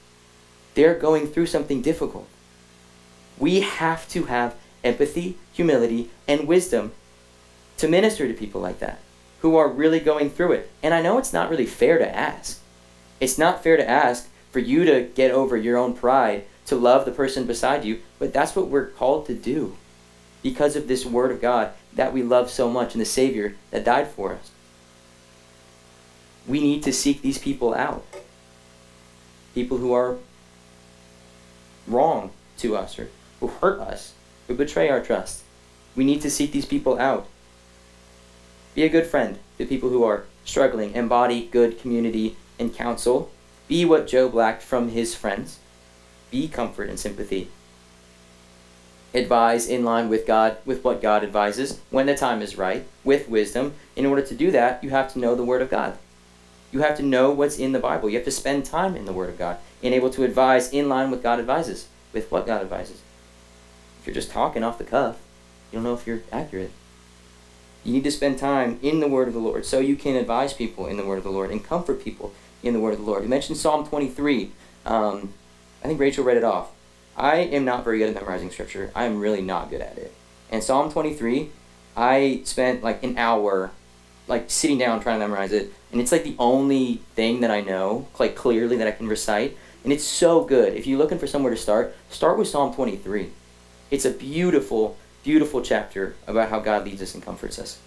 They're 0.74 0.98
going 0.98 1.26
through 1.26 1.46
something 1.46 1.82
difficult. 1.82 2.28
We 3.38 3.60
have 3.60 4.08
to 4.10 4.24
have 4.24 4.54
empathy, 4.84 5.38
humility, 5.52 6.10
and 6.28 6.46
wisdom 6.46 6.92
to 7.78 7.88
minister 7.88 8.28
to 8.28 8.34
people 8.34 8.60
like 8.60 8.78
that 8.80 9.00
who 9.40 9.56
are 9.56 9.68
really 9.68 10.00
going 10.00 10.30
through 10.30 10.52
it. 10.52 10.70
And 10.82 10.92
I 10.92 11.02
know 11.02 11.18
it's 11.18 11.32
not 11.32 11.50
really 11.50 11.66
fair 11.66 11.98
to 11.98 12.16
ask. 12.16 12.60
It's 13.20 13.38
not 13.38 13.62
fair 13.62 13.76
to 13.76 13.88
ask 13.88 14.28
for 14.52 14.58
you 14.58 14.84
to 14.84 15.02
get 15.02 15.30
over 15.30 15.56
your 15.56 15.78
own 15.78 15.94
pride, 15.94 16.44
to 16.66 16.76
love 16.76 17.04
the 17.04 17.10
person 17.10 17.46
beside 17.46 17.84
you, 17.84 18.00
but 18.18 18.32
that's 18.32 18.54
what 18.54 18.68
we're 18.68 18.86
called 18.86 19.26
to 19.26 19.34
do 19.34 19.76
because 20.42 20.76
of 20.76 20.88
this 20.88 21.04
Word 21.04 21.30
of 21.30 21.40
God 21.40 21.72
that 21.94 22.12
we 22.12 22.22
love 22.22 22.50
so 22.50 22.70
much 22.70 22.94
and 22.94 23.00
the 23.00 23.06
Savior 23.06 23.54
that 23.70 23.84
died 23.84 24.08
for 24.08 24.34
us. 24.34 24.50
We 26.46 26.60
need 26.60 26.82
to 26.84 26.92
seek 26.92 27.22
these 27.22 27.38
people 27.38 27.74
out. 27.74 28.04
People 29.54 29.78
who 29.78 29.92
are 29.92 30.16
wrong 31.92 32.30
to 32.58 32.76
us 32.76 32.98
or 32.98 33.08
who 33.40 33.48
hurt 33.48 33.80
us, 33.80 34.14
who 34.48 34.54
betray 34.54 34.88
our 34.88 35.02
trust. 35.02 35.42
We 35.96 36.04
need 36.04 36.22
to 36.22 36.30
seek 36.30 36.52
these 36.52 36.66
people 36.66 36.98
out. 36.98 37.26
Be 38.74 38.84
a 38.84 38.88
good 38.88 39.06
friend 39.06 39.38
to 39.58 39.66
people 39.66 39.90
who 39.90 40.04
are 40.04 40.24
struggling. 40.44 40.94
Embody 40.94 41.46
good 41.46 41.80
community 41.80 42.36
and 42.58 42.74
counsel. 42.74 43.30
Be 43.68 43.84
what 43.84 44.06
Job 44.06 44.34
lacked 44.34 44.62
from 44.62 44.90
his 44.90 45.14
friends. 45.14 45.58
Be 46.30 46.48
comfort 46.48 46.88
and 46.88 46.98
sympathy. 46.98 47.48
Advise 49.12 49.66
in 49.66 49.84
line 49.84 50.08
with 50.08 50.26
God, 50.26 50.58
with 50.64 50.84
what 50.84 51.02
God 51.02 51.24
advises 51.24 51.80
when 51.90 52.06
the 52.06 52.16
time 52.16 52.42
is 52.42 52.56
right, 52.56 52.86
with 53.02 53.28
wisdom. 53.28 53.74
In 53.96 54.06
order 54.06 54.22
to 54.22 54.34
do 54.34 54.52
that, 54.52 54.84
you 54.84 54.90
have 54.90 55.12
to 55.12 55.18
know 55.18 55.34
the 55.34 55.44
Word 55.44 55.62
of 55.62 55.70
God. 55.70 55.98
You 56.72 56.80
have 56.80 56.96
to 56.98 57.02
know 57.02 57.30
what's 57.30 57.58
in 57.58 57.72
the 57.72 57.78
Bible. 57.78 58.08
You 58.08 58.16
have 58.16 58.24
to 58.24 58.30
spend 58.30 58.64
time 58.64 58.96
in 58.96 59.04
the 59.04 59.12
Word 59.12 59.28
of 59.28 59.38
God 59.38 59.58
and 59.82 59.92
able 59.94 60.10
to 60.10 60.24
advise 60.24 60.72
in 60.72 60.88
line 60.88 61.10
with 61.10 61.22
God 61.22 61.38
advises, 61.38 61.88
with 62.12 62.30
what 62.30 62.46
God 62.46 62.60
advises. 62.60 63.00
If 64.00 64.06
you're 64.06 64.14
just 64.14 64.30
talking 64.30 64.62
off 64.62 64.78
the 64.78 64.84
cuff, 64.84 65.18
you 65.70 65.76
don't 65.76 65.84
know 65.84 65.94
if 65.94 66.06
you're 66.06 66.22
accurate. 66.30 66.72
You 67.84 67.92
need 67.92 68.04
to 68.04 68.10
spend 68.10 68.38
time 68.38 68.78
in 68.82 69.00
the 69.00 69.08
Word 69.08 69.28
of 69.28 69.34
the 69.34 69.40
Lord 69.40 69.64
so 69.64 69.80
you 69.80 69.96
can 69.96 70.16
advise 70.16 70.52
people 70.52 70.86
in 70.86 70.96
the 70.96 71.04
Word 71.04 71.18
of 71.18 71.24
the 71.24 71.30
Lord 71.30 71.50
and 71.50 71.64
comfort 71.64 72.02
people 72.02 72.32
in 72.62 72.74
the 72.74 72.80
Word 72.80 72.92
of 72.92 73.00
the 73.00 73.06
Lord. 73.06 73.22
You 73.22 73.28
mentioned 73.28 73.58
Psalm 73.58 73.86
23. 73.86 74.52
Um, 74.86 75.32
I 75.82 75.88
think 75.88 75.98
Rachel 75.98 76.24
read 76.24 76.36
it 76.36 76.44
off. 76.44 76.70
I 77.16 77.36
am 77.36 77.64
not 77.64 77.84
very 77.84 77.98
good 77.98 78.08
at 78.08 78.14
memorizing 78.14 78.50
Scripture. 78.50 78.90
I 78.94 79.04
am 79.04 79.18
really 79.18 79.40
not 79.40 79.70
good 79.70 79.80
at 79.80 79.98
it. 79.98 80.12
And 80.50 80.62
Psalm 80.62 80.92
23, 80.92 81.50
I 81.96 82.42
spent 82.44 82.82
like 82.82 83.02
an 83.02 83.16
hour 83.18 83.70
like 84.30 84.48
sitting 84.48 84.78
down 84.78 85.00
trying 85.00 85.18
to 85.18 85.26
memorize 85.26 85.52
it. 85.52 85.72
And 85.90 86.00
it's 86.00 86.12
like 86.12 86.22
the 86.22 86.36
only 86.38 87.02
thing 87.16 87.40
that 87.40 87.50
I 87.50 87.60
know, 87.60 88.06
like 88.18 88.36
clearly 88.36 88.76
that 88.76 88.86
I 88.86 88.92
can 88.92 89.08
recite. 89.08 89.56
And 89.82 89.92
it's 89.92 90.04
so 90.04 90.44
good. 90.44 90.74
If 90.74 90.86
you're 90.86 90.98
looking 90.98 91.18
for 91.18 91.26
somewhere 91.26 91.52
to 91.52 91.60
start, 91.60 91.94
start 92.08 92.38
with 92.38 92.46
Psalm 92.46 92.72
23. 92.72 93.30
It's 93.90 94.04
a 94.04 94.10
beautiful, 94.10 94.96
beautiful 95.24 95.60
chapter 95.62 96.14
about 96.28 96.48
how 96.48 96.60
God 96.60 96.84
leads 96.84 97.02
us 97.02 97.14
and 97.14 97.24
comforts 97.24 97.58
us. 97.58 97.78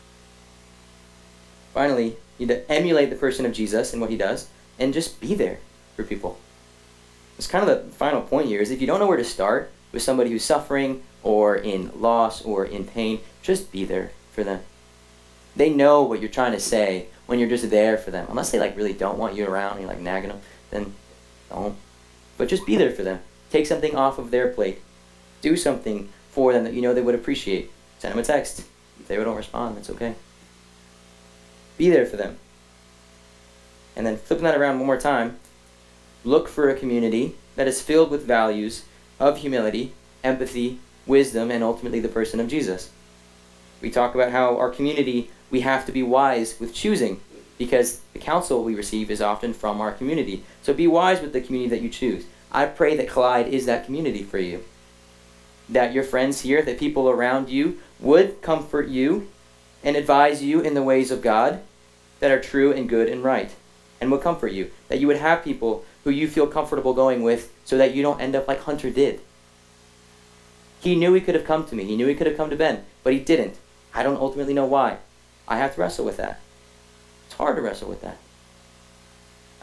Finally, 1.74 2.18
you 2.38 2.46
need 2.46 2.54
to 2.54 2.72
emulate 2.72 3.10
the 3.10 3.16
person 3.16 3.46
of 3.46 3.54
Jesus 3.54 3.94
and 3.94 4.02
what 4.02 4.10
he 4.10 4.18
does, 4.18 4.50
and 4.78 4.94
just 4.94 5.22
be 5.22 5.34
there 5.34 5.60
for 5.96 6.04
people. 6.04 6.38
It's 7.38 7.48
kind 7.48 7.68
of 7.68 7.86
the 7.86 7.92
final 7.94 8.22
point 8.22 8.48
here 8.48 8.62
is 8.62 8.70
if 8.70 8.82
you 8.82 8.88
don't 8.88 9.00
know 9.00 9.08
where 9.08 9.18
to 9.18 9.24
start 9.24 9.72
with 9.92 10.04
somebody 10.04 10.30
who's 10.30 10.44
suffering 10.44 11.04
or 11.24 11.56
in 11.56 11.90
loss 12.00 12.44
or 12.44 12.66
in 12.66 12.86
pain, 12.86 13.22
just 13.42 13.72
be 13.72 13.86
there 13.86 14.12
for 14.34 14.44
them. 14.44 14.62
They 15.56 15.70
know 15.70 16.04
what 16.04 16.20
you're 16.20 16.30
trying 16.30 16.54
to 16.54 16.60
say 16.60 17.08
when 17.26 17.40
you're 17.40 17.50
just 17.50 17.70
there 17.70 17.98
for 17.98 18.12
them. 18.12 18.28
Unless 18.30 18.52
they 18.52 18.60
like 18.60 18.76
really 18.76 18.94
don't 18.94 19.18
want 19.18 19.36
you 19.36 19.46
around 19.46 19.74
and 19.74 19.82
you're 19.82 19.90
like 19.90 20.00
nagging 20.00 20.30
them, 20.30 20.42
then 20.72 20.94
don't. 21.50 21.76
But 22.38 22.48
just 22.48 22.66
be 22.66 22.76
there 22.76 22.92
for 22.92 23.04
them. 23.04 23.20
Take 23.52 23.68
something 23.68 23.96
off 23.96 24.18
of 24.18 24.32
their 24.32 24.50
plate. 24.50 24.82
Do 25.42 25.56
something 25.56 26.10
for 26.32 26.54
them 26.54 26.64
that 26.64 26.74
you 26.74 26.82
know 26.82 26.94
they 26.94 27.02
would 27.02 27.16
appreciate. 27.16 27.72
Send 28.00 28.14
them 28.14 28.20
a 28.20 28.24
text. 28.24 28.66
If 29.00 29.08
they 29.08 29.16
don't 29.16 29.36
respond, 29.36 29.78
that's 29.78 29.90
okay. 29.92 30.16
Be 31.78 31.90
there 31.90 32.06
for 32.06 32.18
them. 32.18 32.38
And 33.96 34.06
then 34.06 34.18
flipping 34.18 34.46
that 34.46 34.58
around 34.58 34.80
one 34.80 34.88
more 34.88 35.00
time, 35.00 35.38
look 36.24 36.48
for 36.48 36.70
a 36.70 36.76
community 36.76 37.36
that 37.56 37.68
is 37.68 37.82
filled 37.82 38.10
with 38.10 38.26
values 38.26 38.86
of 39.20 39.38
humility, 39.40 39.94
empathy, 40.24 40.80
wisdom, 41.06 41.52
and 41.52 41.64
ultimately 41.64 42.00
the 42.00 42.08
person 42.08 42.40
of 42.40 42.48
Jesus. 42.48 42.92
We 43.82 43.92
talk 43.92 44.16
about 44.16 44.32
how 44.32 44.58
our 44.58 44.70
community, 44.70 45.30
we 45.54 45.62
have 45.62 45.86
to 45.86 45.92
be 45.92 46.02
wise 46.02 46.60
with 46.60 46.74
choosing 46.74 47.22
because 47.60 48.02
the 48.14 48.20
counsel 48.20 48.64
we 48.64 48.74
receive 48.74 49.12
is 49.12 49.22
often 49.22 49.54
from 49.54 49.80
our 49.80 49.92
community. 49.92 50.44
So 50.64 50.74
be 50.74 50.88
wise 50.88 51.22
with 51.22 51.32
the 51.32 51.42
community 51.42 51.70
that 51.70 51.84
you 51.84 51.90
choose. 51.90 52.26
I 52.52 52.66
pray 52.66 52.98
that 52.98 53.08
Collide 53.08 53.48
is 53.48 53.68
that 53.68 53.86
community 53.86 54.24
for 54.24 54.40
you. 54.40 54.64
That 55.70 55.94
your 55.94 56.04
friends 56.04 56.42
here, 56.42 56.64
that 56.64 56.80
people 56.80 57.08
around 57.08 57.50
you 57.50 57.78
would 58.00 58.42
comfort 58.42 58.88
you 58.88 59.30
and 59.84 59.96
advise 59.96 60.42
you 60.42 60.60
in 60.60 60.74
the 60.74 60.82
ways 60.82 61.12
of 61.12 61.22
God 61.22 61.62
that 62.20 62.32
are 62.32 62.42
true 62.42 62.74
and 62.74 62.90
good 62.90 63.08
and 63.08 63.24
right 63.24 63.54
and 64.02 64.10
will 64.10 64.18
comfort 64.18 64.54
you. 64.54 64.72
That 64.88 65.00
you 65.00 65.06
would 65.06 65.18
have 65.18 65.44
people 65.44 65.86
who 66.04 66.10
you 66.10 66.28
feel 66.28 66.48
comfortable 66.48 66.96
going 66.96 67.22
with 67.22 67.54
so 67.64 67.78
that 67.78 67.94
you 67.94 68.02
don't 68.02 68.20
end 68.20 68.36
up 68.36 68.48
like 68.48 68.62
Hunter 68.62 68.90
did. 68.90 69.22
He 70.80 70.96
knew 70.96 71.14
he 71.14 71.22
could 71.22 71.36
have 71.36 71.46
come 71.46 71.64
to 71.68 71.76
me. 71.76 71.84
He 71.84 71.96
knew 71.96 72.08
he 72.08 72.16
could 72.16 72.28
have 72.28 72.38
come 72.38 72.50
to 72.50 72.56
Ben, 72.56 72.86
but 73.04 73.14
he 73.14 73.20
didn't. 73.20 73.58
I 73.94 74.02
don't 74.02 74.18
ultimately 74.18 74.56
know 74.56 74.66
why. 74.66 74.98
I 75.48 75.58
have 75.58 75.76
to 75.76 75.82
wrestle 75.82 76.06
with 76.06 76.18
that. 76.18 76.40
It's 77.28 77.36
hard 77.36 77.56
to 77.56 77.62
wrestle 77.62 77.90
with 77.90 78.02
that. 78.02 78.18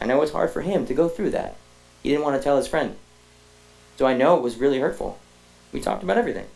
I 0.01 0.07
know 0.07 0.23
it's 0.23 0.33
hard 0.33 0.51
for 0.51 0.63
him 0.63 0.87
to 0.87 0.95
go 0.95 1.09
through 1.09 1.31
that. 1.31 1.57
He 2.03 2.09
didn't 2.09 2.25
want 2.25 2.37
to 2.37 2.43
tell 2.43 2.57
his 2.57 2.67
friend. 2.67 2.97
So 3.99 4.07
I 4.07 4.17
know 4.17 4.37
it 4.37 4.43
was 4.43 4.57
really 4.57 4.81
hurtful. 4.81 5.19
We 5.73 5.81
talked 5.81 6.03
about 6.03 6.19
everything. 6.19 6.47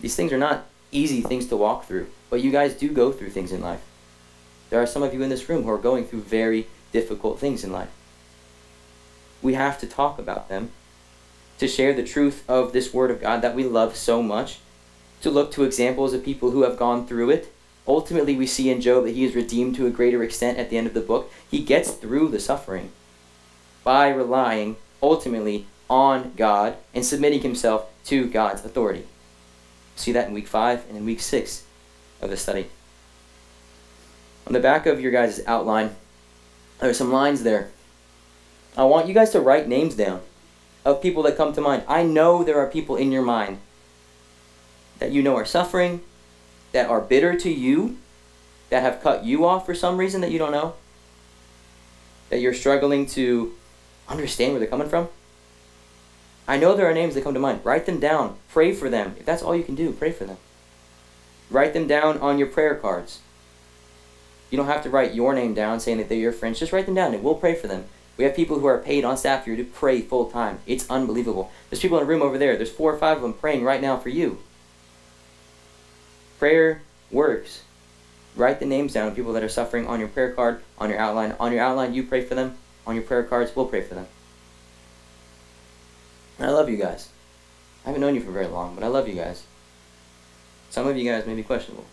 These 0.00 0.16
things 0.16 0.32
are 0.32 0.38
not 0.38 0.66
easy 0.90 1.22
things 1.22 1.46
to 1.46 1.56
walk 1.56 1.86
through, 1.86 2.08
but 2.28 2.42
you 2.42 2.50
guys 2.50 2.74
do 2.74 2.90
go 2.92 3.12
through 3.12 3.30
things 3.30 3.52
in 3.52 3.60
life. 3.62 3.80
There 4.68 4.82
are 4.82 4.86
some 4.86 5.02
of 5.02 5.14
you 5.14 5.22
in 5.22 5.30
this 5.30 5.48
room 5.48 5.62
who 5.64 5.70
are 5.70 5.78
going 5.78 6.06
through 6.06 6.22
very 6.22 6.66
difficult 6.92 7.38
things 7.38 7.64
in 7.64 7.72
life. 7.72 7.90
We 9.40 9.54
have 9.54 9.78
to 9.80 9.86
talk 9.86 10.18
about 10.18 10.48
them, 10.48 10.70
to 11.58 11.66
share 11.66 11.94
the 11.94 12.04
truth 12.04 12.48
of 12.48 12.72
this 12.72 12.92
Word 12.92 13.10
of 13.10 13.20
God 13.20 13.42
that 13.42 13.54
we 13.54 13.64
love 13.64 13.96
so 13.96 14.22
much, 14.22 14.58
to 15.22 15.30
look 15.30 15.52
to 15.52 15.64
examples 15.64 16.12
of 16.12 16.24
people 16.24 16.50
who 16.50 16.62
have 16.62 16.78
gone 16.78 17.06
through 17.06 17.30
it. 17.30 17.52
Ultimately, 17.86 18.36
we 18.36 18.46
see 18.46 18.70
in 18.70 18.80
Job 18.80 19.04
that 19.04 19.14
he 19.14 19.24
is 19.24 19.34
redeemed 19.34 19.74
to 19.76 19.86
a 19.86 19.90
greater 19.90 20.22
extent 20.22 20.58
at 20.58 20.70
the 20.70 20.76
end 20.76 20.86
of 20.86 20.94
the 20.94 21.00
book. 21.00 21.32
He 21.50 21.64
gets 21.64 21.92
through 21.92 22.28
the 22.28 22.40
suffering 22.40 22.92
by 23.82 24.08
relying 24.08 24.76
ultimately 25.02 25.66
on 25.88 26.32
God 26.36 26.76
and 26.94 27.04
submitting 27.04 27.40
himself 27.40 27.90
to 28.04 28.28
God's 28.28 28.64
authority. 28.64 29.06
See 29.96 30.12
that 30.12 30.28
in 30.28 30.34
week 30.34 30.46
5 30.46 30.86
and 30.88 30.96
in 30.96 31.04
week 31.04 31.20
6 31.20 31.64
of 32.20 32.30
the 32.30 32.36
study. 32.36 32.68
On 34.46 34.52
the 34.52 34.60
back 34.60 34.86
of 34.86 35.00
your 35.00 35.12
guys' 35.12 35.40
outline, 35.46 35.94
there 36.80 36.90
are 36.90 36.94
some 36.94 37.12
lines 37.12 37.42
there. 37.42 37.70
I 38.76 38.84
want 38.84 39.06
you 39.06 39.14
guys 39.14 39.30
to 39.30 39.40
write 39.40 39.68
names 39.68 39.94
down 39.94 40.20
of 40.84 41.02
people 41.02 41.22
that 41.24 41.36
come 41.36 41.52
to 41.52 41.60
mind. 41.60 41.84
I 41.86 42.02
know 42.02 42.42
there 42.42 42.58
are 42.58 42.66
people 42.66 42.96
in 42.96 43.12
your 43.12 43.22
mind 43.22 43.58
that 45.02 45.10
you 45.10 45.20
know 45.20 45.34
are 45.34 45.44
suffering, 45.44 46.00
that 46.70 46.88
are 46.88 47.00
bitter 47.00 47.36
to 47.36 47.50
you, 47.50 47.98
that 48.70 48.84
have 48.84 49.02
cut 49.02 49.24
you 49.24 49.44
off 49.44 49.66
for 49.66 49.74
some 49.74 49.96
reason 49.96 50.20
that 50.20 50.30
you 50.30 50.38
don't 50.38 50.52
know? 50.52 50.74
That 52.30 52.38
you're 52.38 52.54
struggling 52.54 53.06
to 53.06 53.52
understand 54.08 54.52
where 54.52 54.60
they're 54.60 54.68
coming 54.68 54.88
from? 54.88 55.08
I 56.46 56.56
know 56.56 56.76
there 56.76 56.88
are 56.88 56.94
names 56.94 57.14
that 57.14 57.24
come 57.24 57.34
to 57.34 57.40
mind. 57.40 57.64
Write 57.64 57.84
them 57.84 57.98
down. 57.98 58.36
Pray 58.48 58.72
for 58.72 58.88
them. 58.88 59.16
If 59.18 59.26
that's 59.26 59.42
all 59.42 59.56
you 59.56 59.64
can 59.64 59.74
do, 59.74 59.90
pray 59.90 60.12
for 60.12 60.24
them. 60.24 60.36
Write 61.50 61.72
them 61.72 61.88
down 61.88 62.18
on 62.18 62.38
your 62.38 62.46
prayer 62.46 62.76
cards. 62.76 63.18
You 64.50 64.56
don't 64.56 64.66
have 64.66 64.84
to 64.84 64.90
write 64.90 65.14
your 65.14 65.34
name 65.34 65.52
down 65.52 65.80
saying 65.80 65.98
that 65.98 66.08
they're 66.08 66.16
your 66.16 66.32
friends. 66.32 66.60
Just 66.60 66.72
write 66.72 66.86
them 66.86 66.94
down 66.94 67.12
and 67.12 67.24
we'll 67.24 67.34
pray 67.34 67.56
for 67.56 67.66
them. 67.66 67.86
We 68.16 68.22
have 68.22 68.36
people 68.36 68.60
who 68.60 68.66
are 68.66 68.78
paid 68.78 69.04
on 69.04 69.16
staff 69.16 69.46
here 69.46 69.56
to 69.56 69.64
pray 69.64 70.00
full 70.00 70.30
time. 70.30 70.60
It's 70.64 70.88
unbelievable. 70.88 71.50
There's 71.70 71.82
people 71.82 71.98
in 71.98 72.04
a 72.04 72.06
room 72.06 72.22
over 72.22 72.38
there. 72.38 72.56
There's 72.56 72.70
four 72.70 72.94
or 72.94 72.98
five 72.98 73.16
of 73.16 73.22
them 73.24 73.32
praying 73.32 73.64
right 73.64 73.82
now 73.82 73.96
for 73.96 74.08
you. 74.08 74.38
Prayer 76.42 76.82
works. 77.12 77.62
Write 78.34 78.58
the 78.58 78.66
names 78.66 78.94
down 78.94 79.06
of 79.06 79.14
people 79.14 79.32
that 79.34 79.44
are 79.44 79.48
suffering 79.48 79.86
on 79.86 80.00
your 80.00 80.08
prayer 80.08 80.32
card, 80.32 80.60
on 80.76 80.90
your 80.90 80.98
outline. 80.98 81.36
On 81.38 81.52
your 81.52 81.62
outline, 81.62 81.94
you 81.94 82.02
pray 82.02 82.20
for 82.20 82.34
them. 82.34 82.58
On 82.84 82.96
your 82.96 83.04
prayer 83.04 83.22
cards, 83.22 83.54
we'll 83.54 83.66
pray 83.66 83.80
for 83.80 83.94
them. 83.94 84.08
And 86.40 86.50
I 86.50 86.52
love 86.52 86.68
you 86.68 86.76
guys. 86.76 87.10
I 87.84 87.90
haven't 87.90 88.00
known 88.00 88.16
you 88.16 88.20
for 88.20 88.32
very 88.32 88.48
long, 88.48 88.74
but 88.74 88.82
I 88.82 88.88
love 88.88 89.06
you 89.06 89.14
guys. 89.14 89.44
Some 90.68 90.88
of 90.88 90.96
you 90.96 91.08
guys 91.08 91.28
may 91.28 91.36
be 91.36 91.44
questionable. 91.44 91.84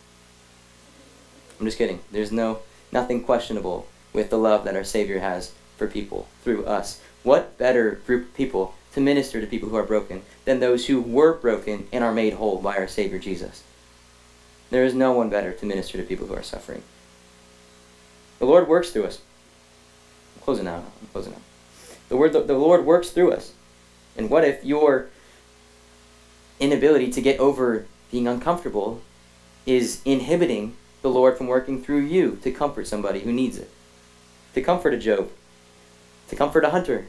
I'm 1.60 1.68
just 1.68 1.78
kidding. 1.78 2.00
There's 2.12 2.32
no 2.32 2.62
nothing 2.92 3.24
questionable 3.24 3.86
with 4.14 4.32
the 4.32 4.40
love 4.40 4.64
that 4.64 4.76
our 4.76 4.84
Savior 4.84 5.20
has 5.20 5.54
for 5.78 5.86
people 5.86 6.28
through 6.44 6.66
us. 6.66 7.00
What 7.22 7.60
better 7.60 8.02
group 8.08 8.30
of 8.30 8.34
people 8.34 8.74
to 8.94 9.00
minister 9.00 9.42
to 9.42 9.46
people 9.46 9.70
who 9.70 9.76
are 9.76 9.84
broken 9.84 10.24
than 10.46 10.60
those 10.60 10.88
who 10.88 11.02
were 11.02 11.36
broken 11.36 11.88
and 11.94 12.04
are 12.04 12.12
made 12.12 12.34
whole 12.34 12.58
by 12.58 12.78
our 12.78 12.88
Savior 12.88 13.20
Jesus? 13.20 13.64
There 14.70 14.84
is 14.84 14.94
no 14.94 15.12
one 15.12 15.30
better 15.30 15.52
to 15.52 15.66
minister 15.66 15.98
to 15.98 16.04
people 16.04 16.28
who 16.28 16.36
are 16.36 16.44
suffering. 16.44 16.84
The 18.38 18.46
Lord 18.46 18.68
works 18.68 18.92
through 18.92 19.06
us. 19.06 19.20
I'm 20.36 20.44
closing 20.44 20.68
out. 20.68 20.84
I'm 21.02 21.08
closing 21.08 21.34
out. 21.34 21.42
The 22.08 22.18
word 22.18 22.34
the, 22.34 22.42
the 22.42 22.58
Lord 22.58 22.86
works 22.86 23.10
through 23.10 23.32
us. 23.32 23.54
And 24.18 24.30
what 24.30 24.44
if 24.44 24.64
your 24.64 25.10
inability 26.60 27.12
to 27.12 27.22
get 27.22 27.40
over 27.40 27.86
being 28.12 28.28
uncomfortable 28.28 29.02
is 29.66 30.02
inhibiting 30.06 30.76
the 31.02 31.10
Lord 31.10 31.38
from 31.38 31.48
working 31.48 31.82
through 31.82 32.02
you 32.02 32.38
to 32.44 32.52
comfort 32.52 32.88
somebody 32.88 33.22
who 33.22 33.32
needs 33.32 33.58
it? 33.58 33.70
To 34.56 34.62
comfort 34.62 34.94
a 34.94 34.98
Job, 34.98 35.30
to 36.30 36.36
comfort 36.36 36.66
a 36.66 36.72
hunter. 36.72 37.08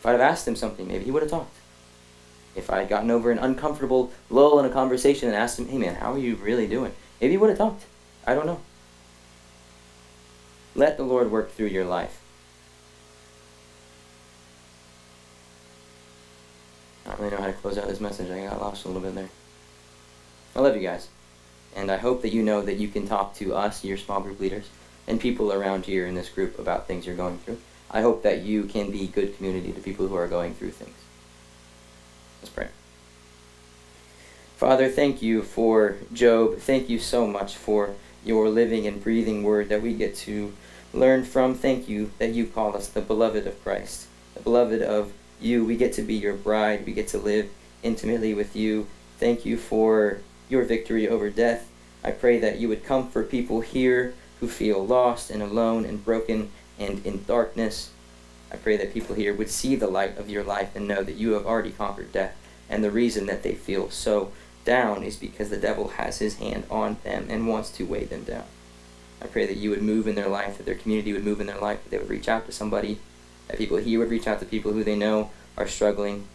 If 0.00 0.06
I'd 0.06 0.12
have 0.12 0.20
asked 0.20 0.46
him 0.46 0.56
something, 0.56 0.86
maybe 0.86 1.04
he 1.04 1.10
would 1.10 1.22
have 1.22 1.30
talked. 1.30 1.56
If 2.54 2.70
I 2.70 2.78
had 2.78 2.88
gotten 2.88 3.10
over 3.10 3.30
an 3.30 3.38
uncomfortable 3.38 4.12
lull 4.30 4.58
in 4.60 4.64
a 4.64 4.70
conversation 4.70 5.28
and 5.28 5.36
asked 5.36 5.58
him, 5.58 5.68
hey 5.68 5.78
man, 5.78 5.96
how 5.96 6.12
are 6.12 6.18
you 6.18 6.36
really 6.36 6.66
doing? 6.66 6.92
Maybe 7.20 7.32
he 7.32 7.36
would 7.36 7.50
have 7.50 7.58
talked. 7.58 7.84
I 8.26 8.34
don't 8.34 8.46
know. 8.46 8.60
Let 10.74 10.96
the 10.96 11.04
Lord 11.04 11.30
work 11.30 11.52
through 11.52 11.66
your 11.66 11.84
life. 11.84 12.20
I 17.04 17.10
don't 17.10 17.20
really 17.20 17.30
know 17.32 17.42
how 17.42 17.46
to 17.46 17.52
close 17.52 17.78
out 17.78 17.86
this 17.86 18.00
message. 18.00 18.30
I 18.30 18.44
got 18.44 18.60
lost 18.60 18.84
a 18.84 18.88
little 18.88 19.02
bit 19.02 19.14
there. 19.14 19.30
I 20.56 20.60
love 20.60 20.74
you 20.74 20.82
guys. 20.82 21.08
And 21.76 21.90
I 21.90 21.96
hope 21.96 22.22
that 22.22 22.32
you 22.32 22.42
know 22.42 22.62
that 22.62 22.76
you 22.76 22.88
can 22.88 23.06
talk 23.06 23.34
to 23.36 23.54
us, 23.54 23.84
your 23.84 23.96
small 23.96 24.20
group 24.20 24.40
leaders, 24.40 24.68
and 25.06 25.20
people 25.20 25.52
around 25.52 25.84
here 25.84 26.06
in 26.06 26.14
this 26.14 26.28
group 26.28 26.58
about 26.58 26.86
things 26.86 27.06
you're 27.06 27.16
going 27.16 27.38
through. 27.38 27.58
I 27.90 28.00
hope 28.00 28.22
that 28.22 28.42
you 28.42 28.64
can 28.64 28.90
be 28.90 29.06
good 29.06 29.36
community 29.36 29.72
to 29.72 29.80
people 29.80 30.08
who 30.08 30.14
are 30.14 30.28
going 30.28 30.54
through 30.54 30.70
things. 30.70 30.96
Let's 32.44 32.52
pray. 32.54 32.68
Father, 34.58 34.90
thank 34.90 35.22
you 35.22 35.40
for 35.40 35.96
Job. 36.12 36.58
Thank 36.58 36.90
you 36.90 36.98
so 36.98 37.26
much 37.26 37.56
for 37.56 37.94
your 38.22 38.50
living 38.50 38.86
and 38.86 39.02
breathing 39.02 39.44
word 39.44 39.70
that 39.70 39.80
we 39.80 39.94
get 39.94 40.14
to 40.16 40.52
learn 40.92 41.24
from. 41.24 41.54
Thank 41.54 41.88
you 41.88 42.10
that 42.18 42.34
you 42.34 42.46
call 42.46 42.76
us 42.76 42.86
the 42.86 43.00
beloved 43.00 43.46
of 43.46 43.64
Christ, 43.64 44.08
the 44.34 44.42
beloved 44.42 44.82
of 44.82 45.14
you. 45.40 45.64
We 45.64 45.78
get 45.78 45.94
to 45.94 46.02
be 46.02 46.16
your 46.16 46.34
bride. 46.34 46.84
We 46.84 46.92
get 46.92 47.08
to 47.08 47.18
live 47.18 47.48
intimately 47.82 48.34
with 48.34 48.54
you. 48.54 48.88
Thank 49.18 49.46
you 49.46 49.56
for 49.56 50.18
your 50.50 50.64
victory 50.64 51.08
over 51.08 51.30
death. 51.30 51.70
I 52.04 52.10
pray 52.10 52.38
that 52.40 52.60
you 52.60 52.68
would 52.68 52.84
comfort 52.84 53.30
people 53.30 53.62
here 53.62 54.12
who 54.40 54.48
feel 54.48 54.86
lost 54.86 55.30
and 55.30 55.42
alone 55.42 55.86
and 55.86 56.04
broken 56.04 56.50
and 56.78 57.06
in 57.06 57.24
darkness. 57.24 57.88
I 58.54 58.56
pray 58.56 58.76
that 58.76 58.94
people 58.94 59.16
here 59.16 59.34
would 59.34 59.50
see 59.50 59.74
the 59.74 59.88
light 59.88 60.16
of 60.16 60.30
your 60.30 60.44
life 60.44 60.76
and 60.76 60.86
know 60.86 61.02
that 61.02 61.16
you 61.16 61.32
have 61.32 61.44
already 61.44 61.72
conquered 61.72 62.12
death. 62.12 62.36
And 62.70 62.84
the 62.84 62.90
reason 62.92 63.26
that 63.26 63.42
they 63.42 63.56
feel 63.56 63.90
so 63.90 64.30
down 64.64 65.02
is 65.02 65.16
because 65.16 65.50
the 65.50 65.56
devil 65.56 65.88
has 65.88 66.20
his 66.20 66.36
hand 66.36 66.64
on 66.70 66.98
them 67.02 67.26
and 67.28 67.48
wants 67.48 67.70
to 67.72 67.84
weigh 67.84 68.04
them 68.04 68.22
down. 68.22 68.44
I 69.20 69.26
pray 69.26 69.44
that 69.46 69.56
you 69.56 69.70
would 69.70 69.82
move 69.82 70.06
in 70.06 70.14
their 70.14 70.28
life, 70.28 70.56
that 70.56 70.66
their 70.66 70.76
community 70.76 71.12
would 71.12 71.24
move 71.24 71.40
in 71.40 71.48
their 71.48 71.60
life, 71.60 71.82
that 71.82 71.90
they 71.90 71.98
would 71.98 72.08
reach 72.08 72.28
out 72.28 72.46
to 72.46 72.52
somebody, 72.52 73.00
that 73.48 73.58
people 73.58 73.78
here 73.78 73.98
would 73.98 74.10
reach 74.10 74.28
out 74.28 74.38
to 74.38 74.46
people 74.46 74.72
who 74.72 74.84
they 74.84 74.94
know 74.94 75.30
are 75.56 75.66
struggling. 75.66 76.28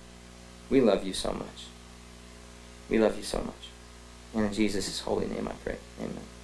We 0.69 0.81
love 0.81 1.05
you 1.05 1.13
so 1.13 1.31
much. 1.31 1.67
We 2.89 2.99
love 2.99 3.15
you 3.15 3.23
so 3.23 3.37
much. 3.37 3.69
And 4.35 4.45
in 4.45 4.53
Jesus' 4.53 4.99
holy 4.99 5.27
name 5.27 5.47
I 5.47 5.53
pray. 5.63 5.77
Amen. 6.01 6.38